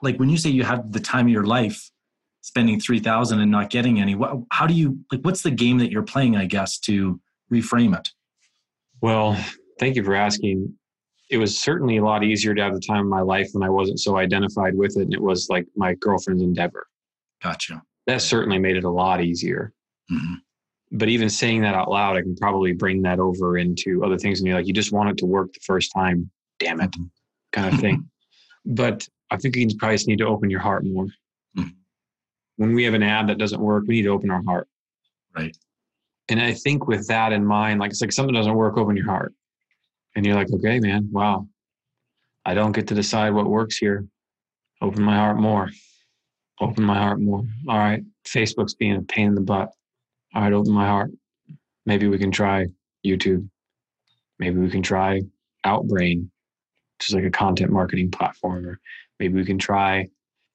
[0.00, 1.90] like, when you say you have the time of your life,
[2.40, 5.90] spending 3000 and not getting any what, how do you like what's the game that
[5.90, 7.20] you're playing i guess to
[7.52, 8.08] reframe it
[9.02, 9.36] Well,
[9.80, 10.72] thank you for asking.
[11.28, 13.68] It was certainly a lot easier to have the time of my life when I
[13.68, 15.02] wasn't so identified with it.
[15.02, 16.86] And it was like my girlfriend's endeavor.
[17.42, 19.72] gotcha That certainly made it a lot easier.
[20.10, 20.36] Mhm.
[20.92, 24.38] But even saying that out loud, I can probably bring that over into other things.
[24.40, 26.30] And you're like, you just want it to work the first time.
[26.58, 27.10] Damn it, Mhm.
[27.52, 28.08] kind of thing.
[28.64, 31.06] but I think you probably just need to open your heart more.
[31.56, 31.74] Mhm.
[32.56, 34.68] When we have an ad that doesn't work, we need to open our heart.
[35.34, 35.54] right
[36.28, 39.06] And I think with that in mind, like it's like something doesn't work, open your
[39.06, 39.34] heart.
[40.14, 41.46] And you're like, okay, man, wow.
[42.44, 44.06] I don't get to decide what works here.
[44.80, 45.70] Open my heart more.
[46.60, 47.44] Open my heart more.
[47.68, 48.02] All right.
[48.24, 49.72] Facebook's being a pain in the butt.
[50.36, 51.12] All right, open my heart.
[51.86, 52.66] Maybe we can try
[53.06, 53.48] YouTube.
[54.38, 55.22] Maybe we can try
[55.64, 56.28] Outbrain,
[56.98, 58.66] which is like a content marketing platform.
[58.66, 58.78] Or
[59.18, 60.06] maybe we can try,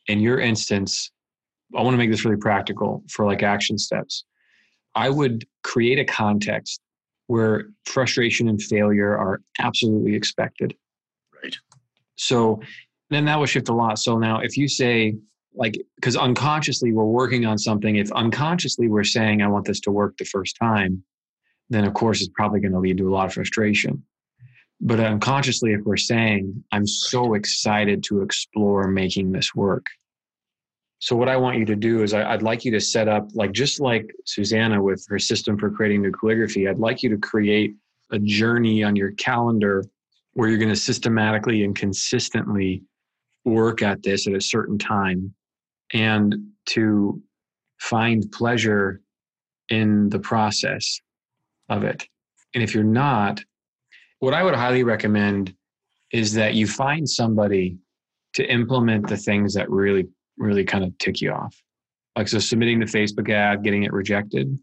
[0.05, 1.09] in your instance,
[1.75, 4.23] I want to make this really practical for like action steps.
[4.93, 6.79] I would create a context
[7.25, 10.75] where frustration and failure are absolutely expected.
[11.41, 11.57] right
[12.17, 12.61] So
[13.09, 13.97] then that will shift a lot.
[13.97, 15.15] So now if you say,
[15.53, 19.91] like, because unconsciously we're working on something, if unconsciously we're saying, I want this to
[19.91, 21.03] work the first time,
[21.69, 24.03] then of course it's probably going to lead to a lot of frustration.
[24.79, 29.85] But unconsciously, if we're saying, I'm so excited to explore making this work.
[30.99, 33.27] So what I want you to do is I, I'd like you to set up,
[33.33, 37.17] like just like Susanna with her system for creating new calligraphy, I'd like you to
[37.17, 37.75] create
[38.11, 39.83] a journey on your calendar
[40.33, 42.83] where you're going to systematically and consistently
[43.45, 45.33] work at this at a certain time
[45.93, 46.35] and
[46.67, 47.21] to
[47.79, 49.01] find pleasure
[49.69, 50.99] in the process
[51.69, 52.07] of it.
[52.53, 53.43] And if you're not,
[54.19, 55.55] what I would highly recommend
[56.11, 57.77] is that you find somebody
[58.33, 61.55] to implement the things that really really kind of tick you off?
[62.17, 64.57] Like, so submitting the Facebook ad, getting it rejected,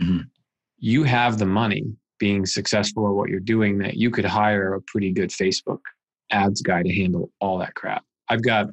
[0.00, 0.30] Mhm.
[0.78, 1.84] you have the money
[2.18, 5.80] being successful at what you're doing that you could hire a pretty good Facebook
[6.30, 8.04] ads guy to handle all that crap.
[8.28, 8.68] I've got,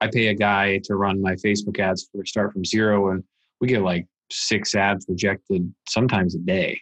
[0.00, 3.24] I pay a guy to run my Facebook ads for start from zero, and
[3.60, 6.80] we get like six ads rejected sometimes a day.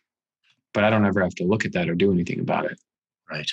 [0.74, 2.78] But I don't ever have to look at that or do anything about it
[3.30, 3.50] Right.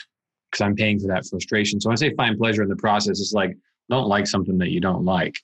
[0.52, 1.80] because I'm paying for that frustration.
[1.80, 3.56] So when I say find pleasure in the process, it's like
[3.90, 5.36] don't like something that you don't like.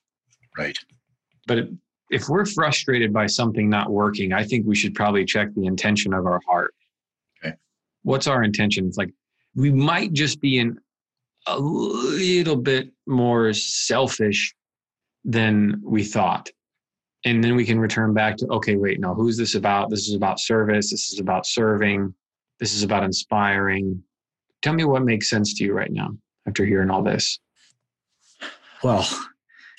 [0.57, 0.77] Right.
[1.47, 1.69] But
[2.11, 6.13] if we're frustrated by something not working, I think we should probably check the intention
[6.13, 6.73] of our heart.
[7.43, 7.55] Okay.
[8.03, 8.85] What's our intention?
[8.87, 9.13] It's like
[9.55, 10.77] we might just be in
[11.49, 14.53] a little bit more selfish
[15.23, 16.49] than we thought.
[17.25, 19.89] And then we can return back to okay, wait, no, who's this about?
[19.89, 20.91] This is about service.
[20.91, 22.13] This is about serving.
[22.59, 24.03] This is about inspiring.
[24.61, 26.09] Tell me what makes sense to you right now
[26.47, 27.39] after hearing all this.
[28.83, 29.07] Well,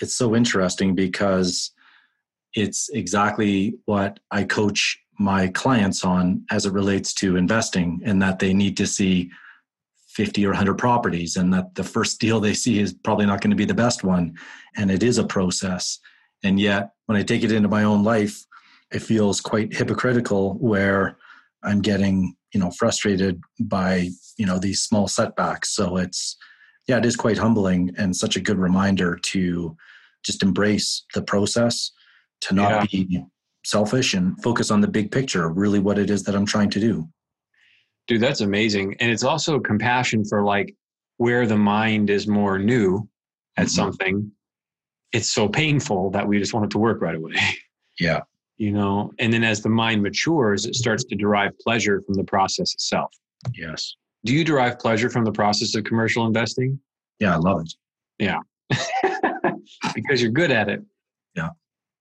[0.01, 1.73] it's so interesting because
[2.55, 8.39] it's exactly what I coach my clients on as it relates to investing, and that
[8.39, 9.31] they need to see
[10.15, 13.51] 50 or 100 properties, and that the first deal they see is probably not going
[13.51, 14.37] to be the best one.
[14.77, 15.99] And it is a process.
[16.43, 18.45] And yet, when I take it into my own life,
[18.93, 21.17] it feels quite hypocritical where
[21.63, 25.75] I'm getting, you know, frustrated by, you know, these small setbacks.
[25.77, 26.37] So it's,
[26.89, 29.77] yeah, it is quite humbling and such a good reminder to
[30.25, 31.93] just embrace the process,
[32.43, 33.23] to not be
[33.65, 36.81] selfish and focus on the big picture, really what it is that I'm trying to
[36.81, 37.09] do.
[38.07, 38.95] Dude, that's amazing.
[39.01, 40.75] And it's also compassion for like
[41.19, 43.09] where the mind is more new
[43.57, 43.71] at Mhm.
[43.71, 44.33] something.
[45.13, 47.35] It's so painful that we just want it to work right away.
[47.99, 48.21] Yeah.
[48.57, 52.25] You know, and then as the mind matures, it starts to derive pleasure from the
[52.25, 53.13] process itself.
[53.55, 53.95] Yes.
[54.25, 56.81] Do you derive pleasure from the process of commercial investing?
[57.19, 57.75] Yeah, I love it.
[58.19, 58.39] Yeah.
[59.95, 60.83] Because you're good at it.
[61.35, 61.51] Yeah.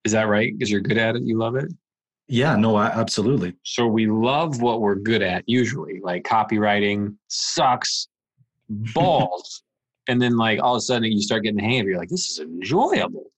[0.05, 0.51] Is that right?
[0.53, 1.71] Because you're good at it, you love it?
[2.29, 3.55] Yeah, no, I, absolutely.
[3.63, 8.07] So we love what we're good at usually, like copywriting sucks
[8.69, 9.63] balls.
[10.07, 11.89] and then like all of a sudden you start getting the hang of it.
[11.89, 13.31] You're like, this is enjoyable.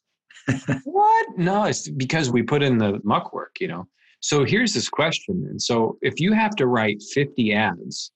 [0.84, 1.38] what?
[1.38, 3.88] No, it's because we put in the muck work, you know.
[4.20, 5.48] So here's this question.
[5.50, 8.12] And so if you have to write 50 ads,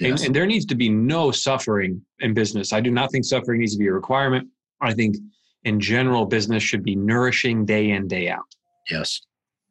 [0.00, 2.72] and, and there needs to be no suffering in business.
[2.72, 4.48] I do not think suffering needs to be a requirement.
[4.80, 5.16] I think
[5.62, 8.44] in general, business should be nourishing day in, day out.
[8.90, 9.20] yes.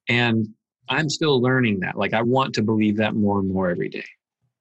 [0.09, 0.47] And
[0.89, 1.97] I'm still learning that.
[1.97, 4.05] Like, I want to believe that more and more every day.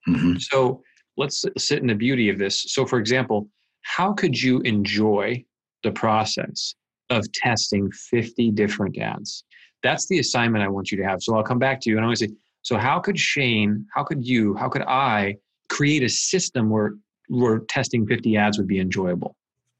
[0.07, 0.83] hmm So
[1.16, 2.72] let's sit in the beauty of this.
[2.72, 3.48] So, for example,
[3.83, 5.44] how could you enjoy
[5.83, 6.74] the process
[7.11, 9.44] of testing 50 different ads?
[9.83, 11.20] That's the assignment I want you to have.
[11.20, 13.85] So I'll come back to you and I'm going to say, so how could Shane,
[13.92, 15.37] how could you, how could I
[15.68, 16.94] create a system where
[17.28, 19.37] where testing 50 ads would be enjoyable?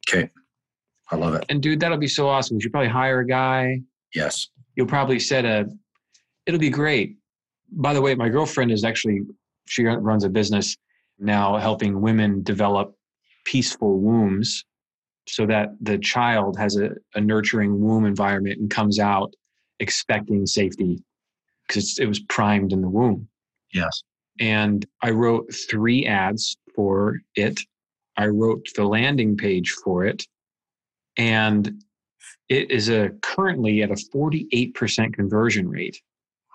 [0.09, 0.31] Okay.
[1.11, 1.45] I love it.
[1.49, 2.57] And dude, that'll be so awesome.
[2.57, 3.81] You should probably hire a guy.
[4.15, 4.49] Yes.
[4.77, 5.67] You'll probably set a,
[6.47, 7.17] it'll be great.
[7.71, 9.23] By the way, my girlfriend is actually,
[9.67, 10.77] she runs a business
[11.19, 12.95] now helping women develop
[13.45, 14.65] peaceful wombs
[15.29, 19.33] so that the child has a, a nurturing womb environment and comes out
[19.79, 21.03] expecting safety
[21.67, 23.29] because it was primed in the womb.
[23.73, 24.03] Yes.
[24.41, 27.61] And I wrote three ads for it.
[28.17, 30.27] I wrote the landing page for it.
[31.17, 31.83] And
[32.53, 35.99] it is a currently at a 48% conversion rate.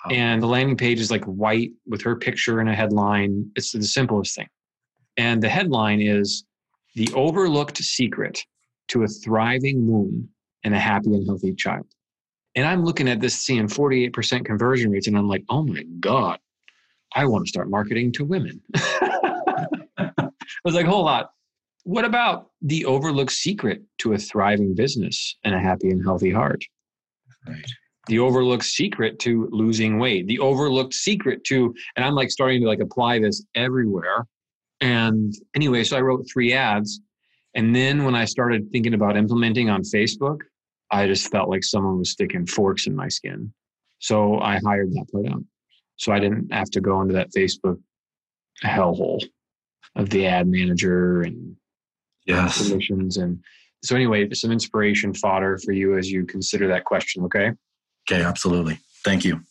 [0.06, 0.12] Wow.
[0.12, 3.50] And the landing page is like white with her picture and a headline.
[3.56, 4.48] It's the simplest thing.
[5.18, 6.46] And the headline is
[6.94, 8.46] The Overlooked Secret
[8.90, 10.30] to a Thriving Womb
[10.64, 11.88] and a Happy and Healthy Child.
[12.54, 16.38] And I'm looking at this seeing 48% conversion rates, and I'm like, oh my God,
[17.16, 18.62] I want to start marketing to women.
[18.76, 20.30] I
[20.64, 21.26] was like, hold on.
[21.88, 26.62] What about the overlooked secret to a thriving business and a happy and healthy heart?
[27.48, 27.64] Right.
[28.08, 32.68] The overlooked secret to losing weight, the overlooked secret to, and I'm like starting to
[32.68, 34.28] like apply this everywhere.
[34.82, 37.00] And anyway, so I wrote three ads.
[37.56, 40.40] And then when I started thinking about implementing on Facebook,
[40.92, 43.54] I just felt like someone was sticking forks in my skin.
[44.00, 45.44] So I hired that part out.
[45.96, 47.80] So I didn't have to go into that Facebook
[48.62, 49.24] hellhole
[49.96, 51.56] of the ad manager and
[52.28, 52.56] Yes.
[52.56, 53.18] submissions.
[53.18, 53.40] And
[53.84, 57.24] so anyway, some inspiration fodder for you as you consider that question.
[57.26, 57.52] Okay.
[58.10, 58.24] Okay.
[58.24, 58.80] Absolutely.
[59.04, 59.42] Thank you.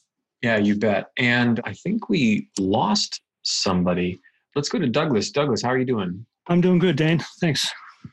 [0.43, 1.11] Yeah, you bet.
[1.17, 4.21] And I think we lost somebody.
[4.55, 5.31] Let's go to Douglas.
[5.31, 6.25] Douglas, how are you doing?
[6.49, 7.25] I'm doing good, Dane.
[7.41, 7.69] Thanks.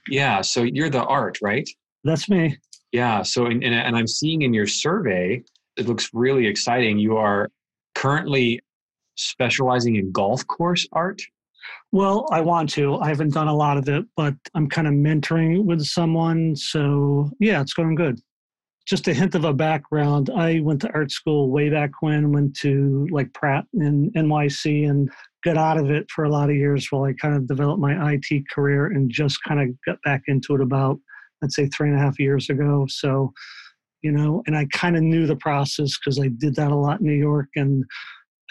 [0.07, 0.41] Yeah.
[0.41, 1.69] So you're the art, right?
[2.03, 2.57] That's me.
[2.91, 3.21] Yeah.
[3.23, 5.43] So, and, and, and I'm seeing in your survey,
[5.77, 6.99] it looks really exciting.
[6.99, 7.49] You are
[7.95, 8.61] currently
[9.15, 11.21] specializing in golf course art.
[11.91, 12.97] Well, I want to.
[12.97, 16.55] I haven't done a lot of it, but I'm kind of mentoring with someone.
[16.55, 18.19] So, yeah, it's going good.
[18.85, 22.55] Just a hint of a background I went to art school way back when, went
[22.57, 25.09] to like Pratt in NYC and
[25.43, 28.13] got out of it for a lot of years while I kind of developed my
[28.13, 30.97] IT career and just kind of got back into it about,
[31.43, 32.85] I'd say, three and a half years ago.
[32.89, 33.31] So,
[34.01, 36.99] you know, and I kind of knew the process because I did that a lot
[36.99, 37.85] in New York and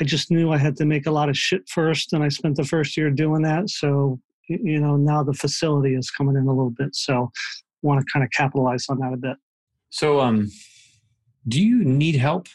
[0.01, 2.57] I just knew I had to make a lot of shit first, and I spent
[2.57, 3.71] the first year doing that.
[3.71, 4.19] So,
[4.49, 6.95] you know, now the facility is coming in a little bit.
[6.95, 7.31] So,
[7.83, 9.37] want to kind of capitalize on that a bit.
[9.91, 10.51] So, um,
[11.47, 12.47] do you need help?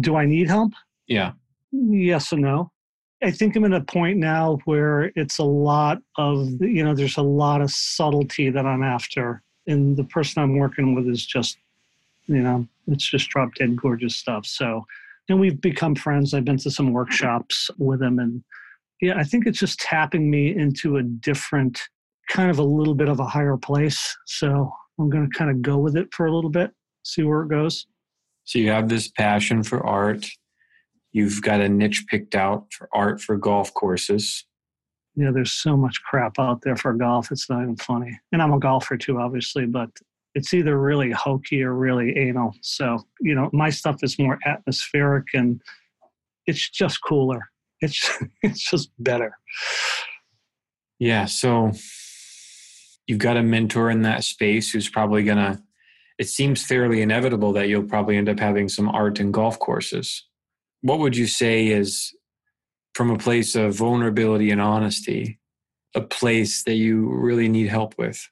[0.00, 0.72] Do I need help?
[1.06, 1.32] Yeah.
[1.72, 2.70] Yes and no.
[3.22, 7.16] I think I'm at a point now where it's a lot of, you know, there's
[7.16, 9.42] a lot of subtlety that I'm after.
[9.66, 11.58] And the person I'm working with is just,
[12.26, 14.46] you know, it's just drop dead gorgeous stuff.
[14.46, 14.86] So,
[15.28, 16.34] and we've become friends.
[16.34, 18.18] I've been to some workshops with him.
[18.18, 18.42] And
[19.00, 21.80] yeah, I think it's just tapping me into a different,
[22.30, 24.16] kind of a little bit of a higher place.
[24.26, 26.70] So I'm going to kind of go with it for a little bit,
[27.04, 27.86] see where it goes.
[28.44, 30.26] So you have this passion for art.
[31.12, 34.46] You've got a niche picked out for art for golf courses.
[35.14, 37.30] Yeah, there's so much crap out there for golf.
[37.32, 38.18] It's not even funny.
[38.32, 39.90] And I'm a golfer too, obviously, but
[40.38, 42.54] it's either really hokey or really anal.
[42.60, 45.60] So, you know, my stuff is more atmospheric and
[46.46, 47.40] it's just cooler.
[47.80, 48.08] It's
[48.42, 49.32] it's just better.
[51.00, 51.72] Yeah, so
[53.08, 55.60] you've got a mentor in that space who's probably going to
[56.20, 60.24] it seems fairly inevitable that you'll probably end up having some art and golf courses.
[60.82, 62.12] What would you say is
[62.94, 65.40] from a place of vulnerability and honesty,
[65.94, 68.28] a place that you really need help with?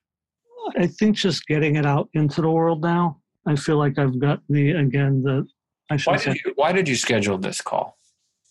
[0.78, 3.20] I think just getting it out into the world now.
[3.46, 5.46] I feel like I've got the again the.
[5.90, 7.96] I why did you Why did you schedule this call?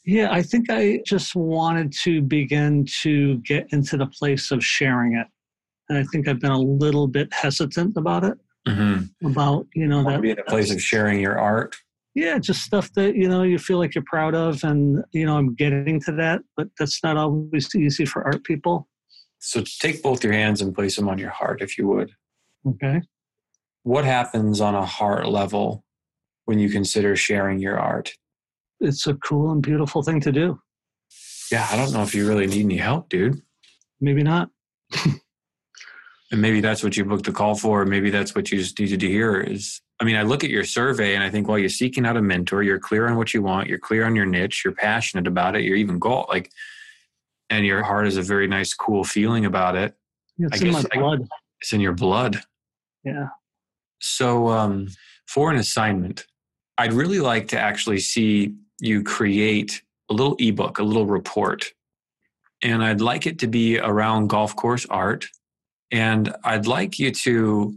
[0.05, 5.15] Yeah, I think I just wanted to begin to get into the place of sharing
[5.15, 5.27] it,
[5.89, 8.37] and I think I've been a little bit hesitant about it.
[8.67, 9.27] Mm-hmm.
[9.27, 11.75] About you know that be in a place of sharing your art.
[12.13, 15.37] Yeah, just stuff that you know you feel like you're proud of, and you know
[15.37, 18.87] I'm getting to that, but that's not always easy for art people.
[19.45, 22.11] So take both your hands and place them on your heart, if you would.
[22.67, 23.01] Okay.
[23.83, 25.83] What happens on a heart level
[26.45, 28.11] when you consider sharing your art?
[28.79, 30.59] It's a cool and beautiful thing to do.
[31.51, 33.39] Yeah, I don't know if you really need any help, dude.
[34.01, 34.49] Maybe not.
[36.31, 37.85] and maybe that's what you booked the call for.
[37.85, 40.65] Maybe that's what you just needed to hear is I mean, I look at your
[40.65, 43.43] survey and I think while you're seeking out a mentor, you're clear on what you
[43.43, 46.51] want, you're clear on your niche, you're passionate about it, you're even goal like
[47.49, 49.95] and your heart has a very nice, cool feeling about it.
[50.37, 51.21] It's I in guess, my blood.
[51.21, 52.41] I, it's in your blood.
[53.03, 53.27] Yeah.
[53.99, 54.87] So, um,
[55.27, 56.25] for an assignment,
[56.77, 61.65] I'd really like to actually see you create a little ebook, a little report.
[62.61, 65.27] And I'd like it to be around golf course art.
[65.91, 67.75] And I'd like you to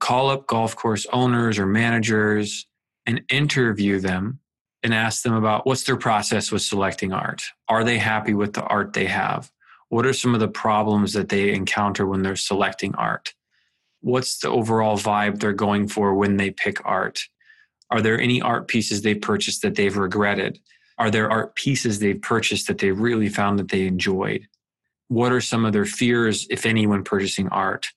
[0.00, 2.66] call up golf course owners or managers
[3.06, 4.39] and interview them
[4.82, 7.42] and ask them about what's their process with selecting art.
[7.68, 9.50] Are they happy with the art they have?
[9.88, 13.34] What are some of the problems that they encounter when they're selecting art?
[14.00, 17.20] What's the overall vibe they're going for when they pick art?
[17.90, 20.60] Are there any art pieces they purchased that they've regretted?
[20.96, 24.46] Are there art pieces they've purchased that they really found that they enjoyed?
[25.08, 27.88] What are some of their fears, if any, when purchasing art?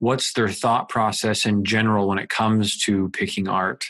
[0.00, 3.84] What's their thought process in general when it comes to picking art?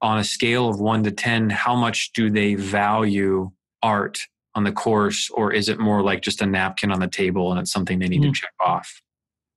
[0.00, 3.50] On a scale of one to 10, how much do they value
[3.82, 4.20] art
[4.54, 5.30] on the course?
[5.30, 8.08] Or is it more like just a napkin on the table and it's something they
[8.08, 8.32] need mm-hmm.
[8.32, 9.02] to check off?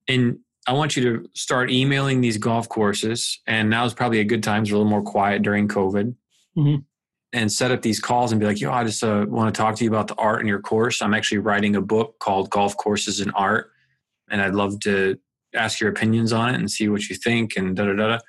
[0.08, 3.40] And I want you to start emailing these golf courses.
[3.48, 4.64] And now is probably a good time.
[4.64, 6.16] It's a little more quiet during COVID.
[6.58, 6.76] Mm-hmm.
[7.34, 9.76] And set up these calls and be like, yo, I just uh, want to talk
[9.78, 11.02] to you about the art in your course.
[11.02, 13.72] I'm actually writing a book called Golf Courses in Art.
[14.30, 15.18] And I'd love to
[15.56, 18.20] ask your opinions on it and see what you think and da da da.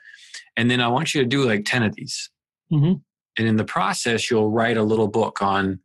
[0.57, 2.30] And then I want you to do like 10 of these.
[2.72, 2.94] Mm-hmm.
[3.38, 5.80] And in the process, you'll write a little book on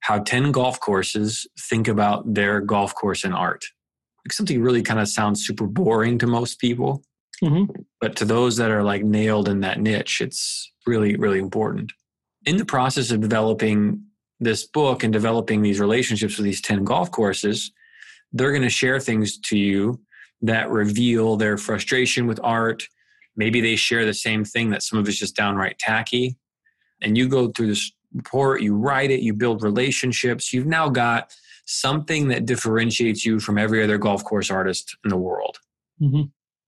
[0.00, 3.64] how 10 golf courses think about their golf course and art.
[4.24, 7.02] Like something really kind of sounds super boring to most people.
[7.42, 7.72] Mm-hmm.
[8.00, 11.92] But to those that are like nailed in that niche, it's really, really important.
[12.46, 14.02] In the process of developing
[14.40, 17.70] this book and developing these relationships with these 10 golf courses,
[18.32, 20.00] they're going to share things to you
[20.42, 22.86] that reveal their frustration with art,
[23.40, 26.36] Maybe they share the same thing that some of it's just downright tacky.
[27.00, 30.52] And you go through this report, you write it, you build relationships.
[30.52, 31.34] You've now got
[31.64, 35.56] something that differentiates you from every other golf course artist in the world.
[36.02, 36.24] Mm-hmm.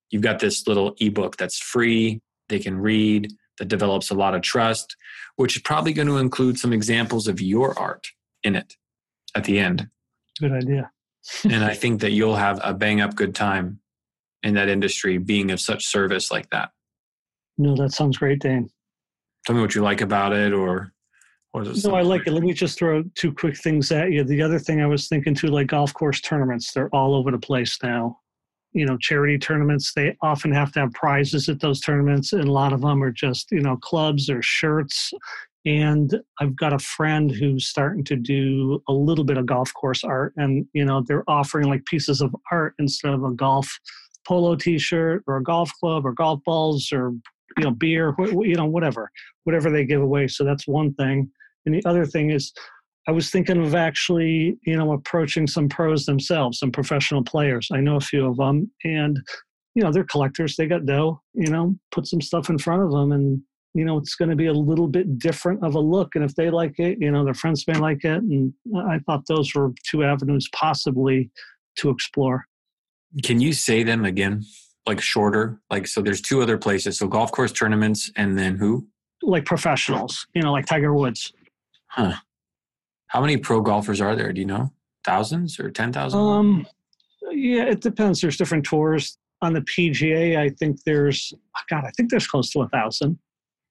[0.09, 4.41] You've got this little ebook that's free, they can read, that develops a lot of
[4.41, 4.95] trust,
[5.35, 8.07] which is probably going to include some examples of your art
[8.43, 8.73] in it.
[9.35, 9.89] at the end.
[10.39, 10.89] Good idea.
[11.43, 13.79] and I think that you'll have a bang up good time
[14.43, 16.69] in that industry being of such service like that.
[17.57, 18.69] No, that sounds great, Dan.
[19.45, 20.91] Tell me what you like about it or
[21.53, 22.31] or is it No, I something- like it.
[22.31, 24.23] Let me just throw two quick things at you.
[24.23, 27.37] The other thing I was thinking too, like golf course tournaments, they're all over the
[27.37, 28.17] place now.
[28.71, 32.51] You know, charity tournaments, they often have to have prizes at those tournaments, and a
[32.51, 35.13] lot of them are just, you know, clubs or shirts.
[35.65, 40.03] And I've got a friend who's starting to do a little bit of golf course
[40.03, 43.69] art, and, you know, they're offering like pieces of art instead of a golf
[44.27, 47.11] polo t shirt or a golf club or golf balls or,
[47.57, 49.09] you know, beer, you know, whatever,
[49.43, 50.27] whatever they give away.
[50.27, 51.29] So that's one thing.
[51.65, 52.51] And the other thing is,
[53.07, 57.67] I was thinking of actually, you know, approaching some pros themselves, some professional players.
[57.71, 59.19] I know a few of them, and
[59.75, 60.55] you know, they're collectors.
[60.55, 61.21] They got dough.
[61.33, 63.41] You know, put some stuff in front of them, and
[63.73, 66.15] you know, it's going to be a little bit different of a look.
[66.15, 68.21] And if they like it, you know, their friends may like it.
[68.21, 71.31] And I thought those were two avenues possibly
[71.77, 72.45] to explore.
[73.21, 74.43] Can you say them again?
[74.85, 75.61] Like shorter?
[75.69, 76.97] Like so there's two other places.
[76.97, 78.87] So golf course tournaments and then who?
[79.21, 81.31] Like professionals, you know, like Tiger Woods.
[81.87, 82.13] Huh.
[83.07, 84.33] How many pro golfers are there?
[84.33, 84.73] Do you know?
[85.05, 86.19] Thousands or ten thousand?
[86.19, 86.67] Um,
[87.31, 88.21] yeah, it depends.
[88.21, 90.37] There's different tours on the PGA.
[90.37, 93.19] I think there's, oh God, I think there's close to a thousand.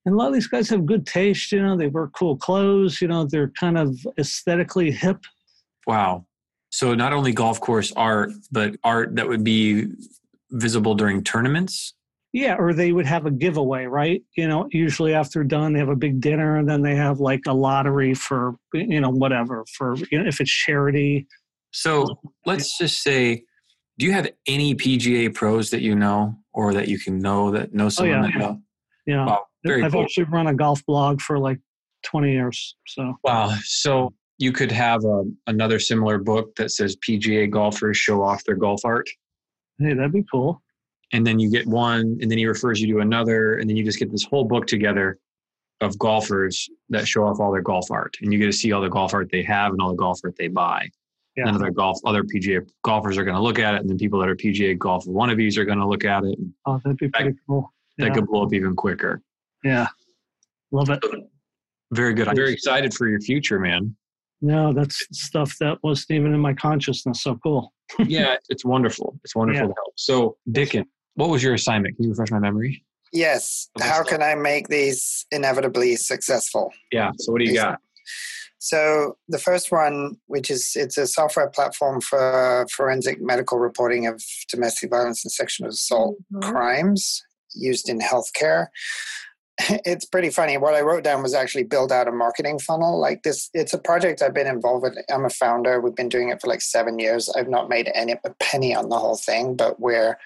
[0.05, 1.53] And a lot of these guys have good taste.
[1.53, 3.01] You know, they wear cool clothes.
[3.01, 5.19] You know, they're kind of aesthetically hip.
[5.87, 6.27] Wow.
[6.73, 9.89] So not only golf course art, but art that would be
[10.51, 11.95] visible during tournaments.
[12.33, 14.23] Yeah, or they would have a giveaway, right?
[14.39, 17.43] You know, usually after done, they have a big dinner, and then they have like
[17.47, 21.27] a lottery for you know whatever for you know, if it's charity.
[21.73, 22.07] So
[22.47, 23.45] let's just say,
[23.99, 27.75] do you have any PGA pros that you know or that you can know that
[27.75, 28.33] know oh, someone about?
[28.33, 28.39] yeah.
[28.39, 28.63] that know?
[29.05, 30.03] You Wow, I've cool.
[30.03, 31.61] actually run a golf blog for like
[32.03, 32.77] twenty years.
[32.87, 33.55] So Wow.
[33.63, 38.57] So you could have a, another similar book that says PGA golfers show off their
[38.57, 39.09] golf art.
[39.79, 40.61] hey, that'd be cool.
[41.13, 43.85] And then you get one, and then he refers you to another, and then you
[43.85, 45.21] just get this whole book together
[45.81, 48.17] of golfers that show off all their golf art.
[48.21, 50.19] And you get to see all the golf art they have and all the golf
[50.25, 50.89] art they buy.
[51.37, 51.47] Yeah.
[51.47, 54.19] And other golf, other PGA golfers are going to look at it, and then people
[54.19, 56.37] that are PGA golf wannabes are going to look at it.
[56.67, 57.73] Oh, that'd be pretty cool.
[57.99, 59.23] that could blow up even quicker.
[59.63, 59.87] Yeah.
[60.73, 61.01] Love it.
[61.93, 62.27] Very good.
[62.27, 63.95] I'm very excited for your future, man.
[64.43, 67.23] No, that's stuff that wasn't even in my consciousness.
[67.23, 67.73] So cool.
[68.01, 69.19] yeah, it's wonderful.
[69.25, 69.69] It's wonderful Yeah.
[69.69, 69.95] to help.
[69.97, 70.85] So, Dickon,
[71.15, 71.97] what was your assignment?
[71.97, 72.85] Can you refresh my memory?
[73.13, 73.69] Yes.
[73.81, 76.73] How so- can I make these inevitably successful?
[76.91, 77.13] Yeah.
[77.19, 77.79] So, what do you got?
[78.65, 84.23] So the first one, which is it's a software platform for forensic medical reporting of
[84.49, 86.49] domestic violence and sexual assault mm-hmm.
[86.49, 87.25] crimes
[87.57, 88.69] used in healthcare.
[89.85, 90.57] It's pretty funny.
[90.59, 92.99] What I wrote down was actually build out a marketing funnel.
[93.01, 94.97] Like this, it's a project I've been involved with.
[95.11, 95.81] I'm a founder.
[95.81, 97.29] We've been doing it for like seven years.
[97.37, 100.19] I've not made any a penny on the whole thing, but we're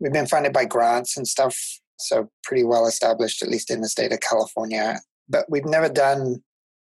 [0.00, 1.56] we've been funded by grants and stuff.
[1.98, 4.98] So pretty well established, at least in the state of California.
[5.28, 6.42] But we've never done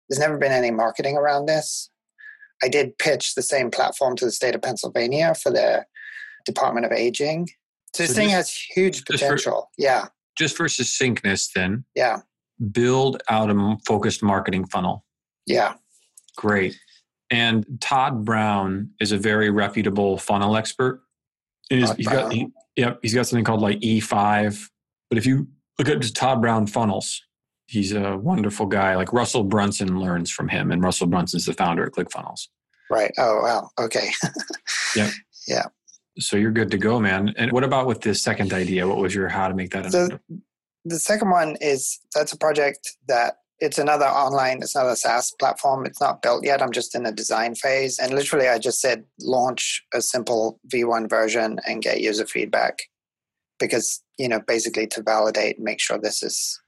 [0.10, 1.90] there's never been any marketing around this.
[2.62, 5.88] I did pitch the same platform to the state of Pennsylvania for their
[6.46, 7.48] Department of Aging.
[7.96, 9.72] So this So thing just- has huge just for- potential.
[9.78, 12.20] yeah, Just for succinctness, then yeah,
[12.72, 15.06] build out a focused marketing funnel.
[15.46, 15.76] yeah.
[16.36, 16.76] Great.
[17.30, 21.02] And Todd Brown is a very reputable funnel expert.
[21.70, 24.70] And he's, he's got, he, yep, he's got something called like E5.
[25.10, 27.22] But if you look at just Todd Brown funnels,
[27.68, 28.96] he's a wonderful guy.
[28.96, 32.48] Like Russell Brunson learns from him, and Russell Brunson's the founder of ClickFunnels.
[32.90, 33.12] Right.
[33.18, 33.70] Oh, wow.
[33.80, 34.10] Okay.
[36.20, 37.34] So you're good to go, man.
[37.38, 38.88] And what about with this second idea?
[38.88, 39.92] What was your how to make that?
[39.92, 40.20] So-
[40.86, 45.86] the second one is that's a project that it's another online, it's another SaaS platform.
[45.86, 46.62] It's not built yet.
[46.62, 48.00] I'm just in the design phase.
[48.00, 52.80] And literally, I just said launch a simple V1 version and get user feedback
[53.60, 56.60] because, you know, basically to validate and make sure this is,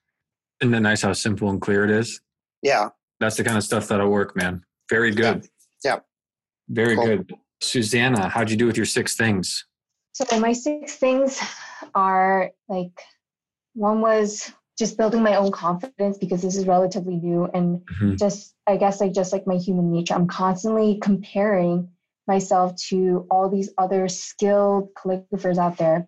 [0.62, 2.22] Isn't that nice how simple and clear it is?
[2.62, 2.90] yeah,
[3.20, 4.64] That's the kind of stuff that'll work, man.
[4.90, 5.46] Very good.
[5.84, 6.00] Yeah.
[6.70, 7.06] Very Cool.
[7.06, 7.34] good.
[7.62, 9.66] Susanna, how'd you do with your six things?
[10.14, 11.42] So my six things
[11.94, 13.02] are like
[13.74, 18.18] one was just building my own confidence because this is relatively new and Mhm.
[18.18, 21.90] just I guess like just like my human nature, I'm constantly comparing
[22.28, 26.08] myself to all these other skilled calligraphers out there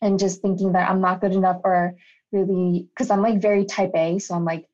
[0.00, 1.94] and just thinking that I'm not good enough or
[2.32, 4.18] really because I'm like very type A.
[4.18, 4.66] So I'm like,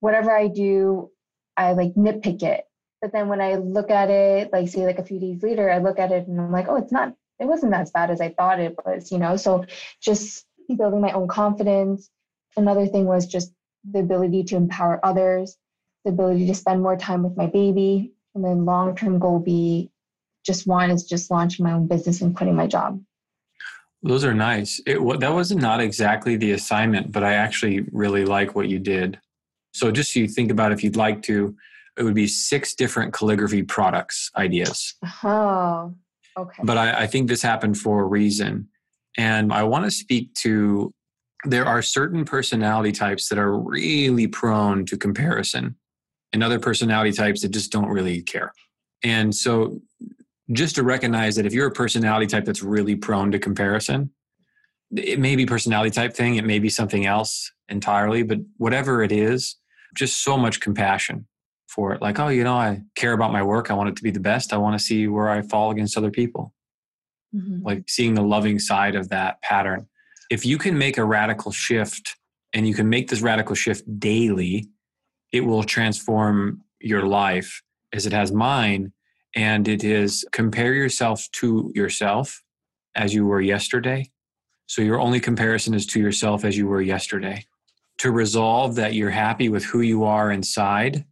[0.00, 1.10] whatever I do,
[1.56, 2.64] I like nitpick it.
[3.00, 5.78] But then when I look at it, like say like a few days later, I
[5.78, 8.30] look at it and I'm like, oh, it's not, it wasn't as bad as I
[8.30, 9.36] thought it was, you know?
[9.36, 9.64] So
[10.02, 10.44] just
[10.76, 12.10] building my own confidence.
[12.56, 13.52] Another thing was just
[13.90, 15.56] the ability to empower others,
[16.04, 19.90] the ability to spend more time with my baby, And then long term goal be
[20.44, 23.02] just one is just launching my own business and quitting my job.
[24.02, 24.80] Those are nice.
[24.86, 29.18] It that was not exactly the assignment, but I actually really like what you did.
[29.72, 31.54] So just so you think about if you'd like to,
[32.00, 34.94] it would be six different calligraphy products ideas.
[35.22, 35.94] Oh,
[36.36, 36.62] okay.
[36.64, 38.68] But I, I think this happened for a reason.
[39.18, 40.94] And I want to speak to
[41.44, 45.76] there are certain personality types that are really prone to comparison
[46.32, 48.52] and other personality types that just don't really care.
[49.02, 49.82] And so
[50.52, 54.10] just to recognize that if you're a personality type that's really prone to comparison,
[54.96, 59.12] it may be personality type thing, it may be something else entirely, but whatever it
[59.12, 59.56] is,
[59.94, 61.26] just so much compassion
[61.70, 62.02] for it.
[62.02, 63.70] Like, oh, you know, I care about my work.
[63.70, 64.52] I want it to be the best.
[64.52, 66.52] I want to see where I fall against other people.
[67.34, 67.64] Mm-hmm.
[67.64, 69.86] Like seeing the loving side of that pattern.
[70.30, 72.16] If you can make a radical shift
[72.52, 74.68] and you can make this radical shift daily,
[75.32, 77.62] it will transform your life
[77.92, 78.92] as it has mine.
[79.36, 82.42] And it is compare yourself to yourself
[82.96, 84.10] as you were yesterday.
[84.66, 87.46] So your only comparison is to yourself as you were yesterday.
[87.98, 91.04] To resolve that you're happy with who you are inside.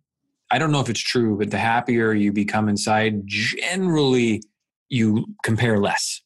[0.50, 4.42] I don't know if it's true, but the happier you become inside, generally
[4.88, 6.22] you compare less.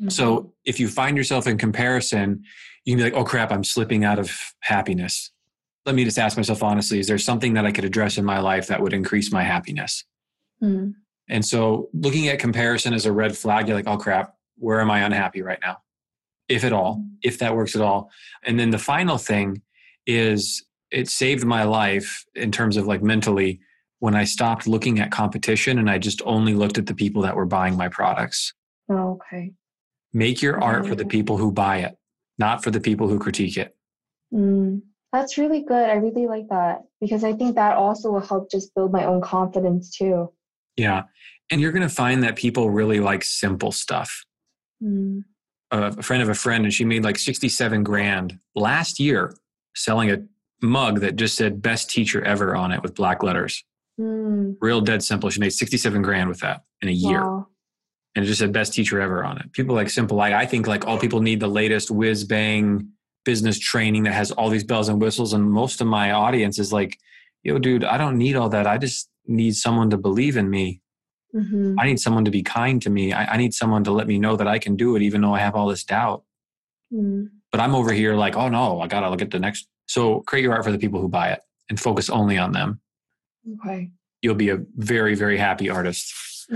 [0.00, 0.10] Mm-hmm.
[0.10, 2.44] So if you find yourself in comparison,
[2.84, 5.32] you can be like, oh crap, I'm slipping out of happiness.
[5.84, 8.38] Let me just ask myself honestly, is there something that I could address in my
[8.38, 10.04] life that would increase my happiness?
[10.62, 10.90] Mm-hmm.
[11.28, 14.90] And so looking at comparison as a red flag, you're like, oh crap, where am
[14.90, 15.78] I unhappy right now?
[16.48, 17.16] If at all, mm-hmm.
[17.22, 18.10] if that works at all.
[18.44, 19.62] And then the final thing
[20.06, 23.60] is it saved my life in terms of like mentally
[23.98, 27.36] when I stopped looking at competition and I just only looked at the people that
[27.36, 28.52] were buying my products.
[28.88, 29.52] Oh, okay.
[30.12, 31.96] Make your art for the people who buy it,
[32.38, 33.74] not for the people who critique it.
[34.32, 34.82] Mm,
[35.12, 35.90] that's really good.
[35.90, 39.20] I really like that because I think that also will help just build my own
[39.20, 40.32] confidence too.
[40.76, 41.04] Yeah.
[41.50, 44.24] And you're going to find that people really like simple stuff.
[44.82, 45.24] Mm.
[45.70, 49.34] a friend of a friend, and she made like 67 grand last year
[49.74, 50.18] selling a
[50.62, 53.64] mug that just said best teacher ever on it with black letters.
[54.00, 54.56] Mm.
[54.60, 55.30] Real dead simple.
[55.30, 57.22] She made 67 grand with that in a year.
[57.22, 57.48] Wow.
[58.14, 59.52] And it just said best teacher ever on it.
[59.52, 60.16] People like simple.
[60.16, 62.88] Like I think like all people need the latest whiz bang
[63.24, 65.34] business training that has all these bells and whistles.
[65.34, 66.98] And most of my audience is like,
[67.42, 68.66] yo, dude, I don't need all that.
[68.66, 70.80] I just need someone to believe in me.
[71.34, 71.78] Mm-hmm.
[71.78, 73.12] I need someone to be kind to me.
[73.12, 75.34] I, I, need someone to let me know that I can do it, even though
[75.34, 76.22] I have all this doubt.
[76.90, 77.28] Mm.
[77.52, 79.68] But I'm over here like, oh no, I gotta look at the next.
[79.86, 82.80] So create your art for the people who buy it and focus only on them.
[83.54, 83.90] Okay.
[84.22, 86.12] You'll be a very, very happy artist.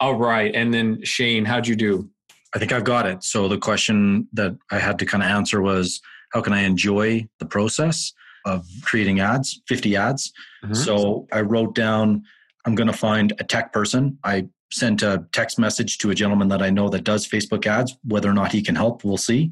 [0.00, 0.54] All right.
[0.54, 2.08] And then Shane, how'd you do?
[2.54, 3.22] I think I've got it.
[3.22, 6.00] So the question that I had to kind of answer was
[6.32, 8.12] how can I enjoy the process
[8.44, 10.32] of creating ads, 50 ads?
[10.64, 10.74] Mm-hmm.
[10.74, 12.24] So I wrote down
[12.64, 14.18] I'm going to find a tech person.
[14.24, 17.96] I sent a text message to a gentleman that I know that does Facebook ads.
[18.04, 19.50] Whether or not he can help, we'll see.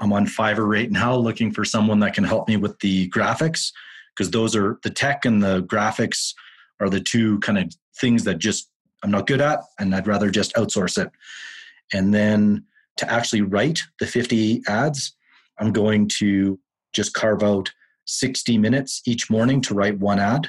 [0.00, 3.72] I'm on Fiverr right now looking for someone that can help me with the graphics
[4.14, 6.34] because those are the tech and the graphics
[6.80, 8.70] are the two kind of things that just
[9.02, 11.10] I'm not good at and I'd rather just outsource it.
[11.92, 12.64] And then
[12.96, 15.14] to actually write the 50 ads,
[15.58, 16.58] I'm going to
[16.92, 17.72] just carve out
[18.06, 20.48] 60 minutes each morning to write one ad.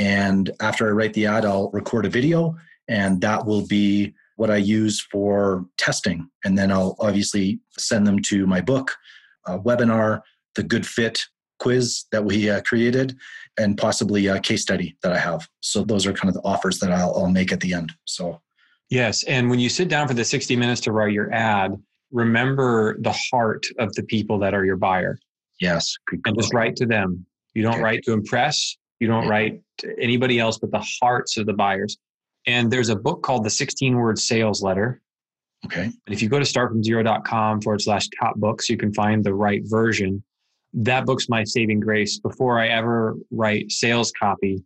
[0.00, 2.56] And after I write the ad, I'll record a video
[2.88, 6.28] and that will be what I use for testing.
[6.44, 8.96] And then I'll obviously send them to my book,
[9.48, 10.22] webinar,
[10.54, 11.24] the Good Fit
[11.58, 13.16] quiz that we uh, created,
[13.58, 15.48] and possibly a case study that I have.
[15.60, 17.92] So those are kind of the offers that I'll, I'll make at the end.
[18.04, 18.40] So,
[18.90, 19.22] yes.
[19.24, 21.80] And when you sit down for the 60 minutes to write your ad,
[22.10, 25.18] remember the heart of the people that are your buyer.
[25.60, 25.94] Yes.
[26.24, 27.24] And just write to them.
[27.54, 27.82] You don't okay.
[27.82, 28.76] write to impress.
[29.00, 29.30] You don't yeah.
[29.30, 31.96] write to anybody else but the hearts of the buyers.
[32.46, 35.00] And there's a book called The 16 Word Sales Letter.
[35.64, 35.84] Okay.
[35.84, 39.62] And if you go to startfromzero.com forward slash top books, you can find the right
[39.64, 40.22] version
[40.74, 42.18] that book's my saving grace.
[42.18, 44.62] Before I ever write sales copy,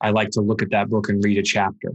[0.00, 1.92] I like to look at that book and read a chapter.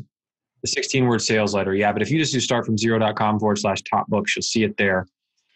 [0.62, 1.92] The 16 word sales letter, yeah.
[1.92, 4.78] But if you just do start from zero.com forward slash top books, you'll see it
[4.78, 5.08] there.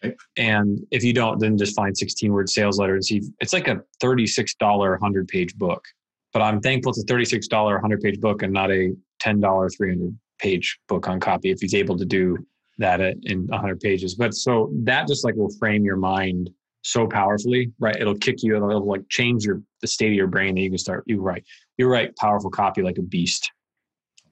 [0.04, 0.14] Okay.
[0.36, 3.22] And if you don't, then just find 16 word sales letter and see.
[3.40, 5.84] It's like a $36 100 page book.
[6.32, 8.94] But I'm thankful it's a $36 100 page book and not a
[9.24, 12.36] $10 300 page book on copy if he's able to do
[12.78, 14.14] that in 100 pages.
[14.14, 16.50] But so that just like will frame your mind
[16.82, 17.96] so powerfully, right?
[17.96, 20.70] It'll kick you, it'll, it'll like change your the state of your brain that you
[20.70, 21.04] can start.
[21.06, 21.44] You write,
[21.78, 23.50] you write powerful copy like a beast.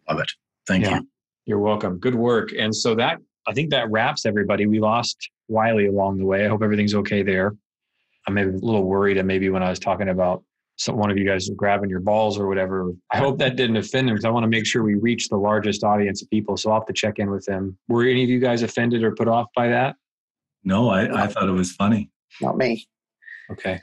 [0.08, 0.30] Love it.
[0.66, 0.98] Thank yeah.
[0.98, 1.08] you.
[1.46, 1.98] You're welcome.
[1.98, 2.50] Good work.
[2.56, 4.66] And so that I think that wraps everybody.
[4.66, 6.44] We lost Wiley along the way.
[6.44, 7.54] I hope everything's okay there.
[8.26, 10.44] I'm maybe a little worried, and maybe when I was talking about
[10.76, 12.92] some one of you guys was grabbing your balls or whatever.
[13.12, 15.36] I hope that didn't offend them because I want to make sure we reach the
[15.36, 16.56] largest audience of people.
[16.56, 17.76] So I'll have to check in with them.
[17.88, 19.96] Were any of you guys offended or put off by that?
[20.64, 22.10] No, I, I thought it was funny.
[22.40, 22.86] Not me.
[23.50, 23.80] Okay.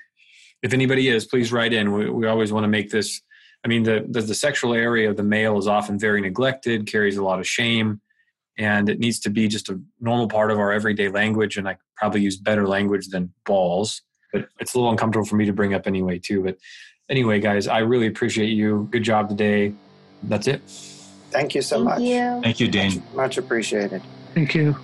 [0.63, 1.93] If anybody is, please write in.
[1.93, 3.21] We, we always want to make this.
[3.63, 7.17] I mean, the, the the sexual area of the male is often very neglected, carries
[7.17, 8.01] a lot of shame,
[8.57, 11.57] and it needs to be just a normal part of our everyday language.
[11.57, 14.01] And I probably use better language than balls,
[14.31, 16.43] but it's a little uncomfortable for me to bring up anyway, too.
[16.43, 16.57] But
[17.09, 18.87] anyway, guys, I really appreciate you.
[18.91, 19.73] Good job today.
[20.23, 20.61] That's it.
[21.31, 22.01] Thank you so Thank much.
[22.01, 22.41] you.
[22.41, 23.03] Thank you, Dane.
[23.13, 24.01] Much appreciated.
[24.33, 24.75] Thank you.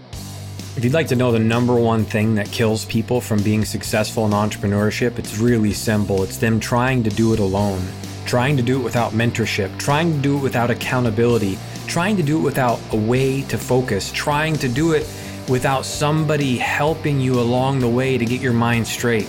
[0.78, 4.26] If you'd like to know the number one thing that kills people from being successful
[4.26, 6.22] in entrepreneurship, it's really simple.
[6.22, 7.82] It's them trying to do it alone,
[8.26, 12.38] trying to do it without mentorship, trying to do it without accountability, trying to do
[12.38, 15.04] it without a way to focus, trying to do it
[15.48, 19.28] without somebody helping you along the way to get your mind straight.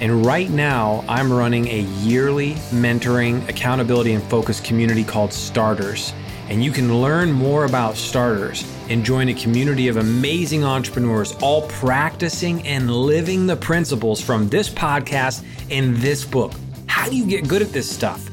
[0.00, 6.12] And right now, I'm running a yearly mentoring, accountability, and focus community called Starters.
[6.48, 11.62] And you can learn more about Starters and join a community of amazing entrepreneurs, all
[11.68, 16.52] practicing and living the principles from this podcast and this book.
[16.86, 18.28] How do you get good at this stuff?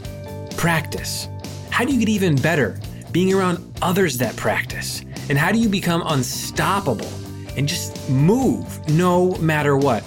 [0.58, 1.28] Practice.
[1.72, 2.80] How do you get even better?
[3.12, 5.04] Being around others that practice.
[5.30, 7.10] And how do you become unstoppable
[7.56, 10.04] and just move no matter what?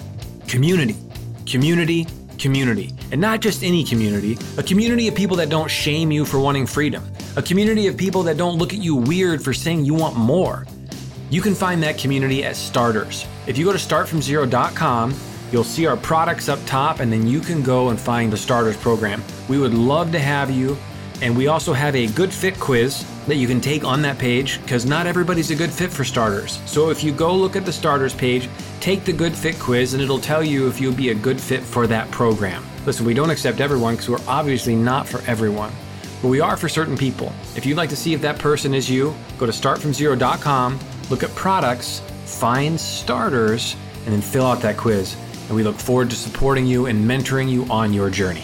[0.47, 0.95] Community
[1.47, 2.05] community,
[2.37, 2.93] community.
[3.11, 6.67] And not just any community, a community of people that don't shame you for wanting
[6.67, 7.03] freedom,
[7.35, 10.67] a community of people that don't look at you weird for saying you want more.
[11.29, 13.25] You can find that community at Starters.
[13.47, 15.15] If you go to startfromzero.com,
[15.51, 18.77] you'll see our products up top, and then you can go and find the Starters
[18.77, 19.23] program.
[19.49, 20.77] We would love to have you.
[21.21, 24.61] And we also have a good fit quiz that you can take on that page
[24.61, 26.61] because not everybody's a good fit for starters.
[26.65, 28.49] So if you go look at the starters page,
[28.79, 31.61] take the good fit quiz and it'll tell you if you'll be a good fit
[31.61, 32.65] for that program.
[32.85, 35.71] Listen, we don't accept everyone because we're obviously not for everyone,
[36.21, 37.33] but we are for certain people.
[37.55, 41.35] If you'd like to see if that person is you, go to startfromzero.com, look at
[41.35, 43.75] products, find starters,
[44.05, 45.17] and then fill out that quiz.
[45.47, 48.43] And we look forward to supporting you and mentoring you on your journey.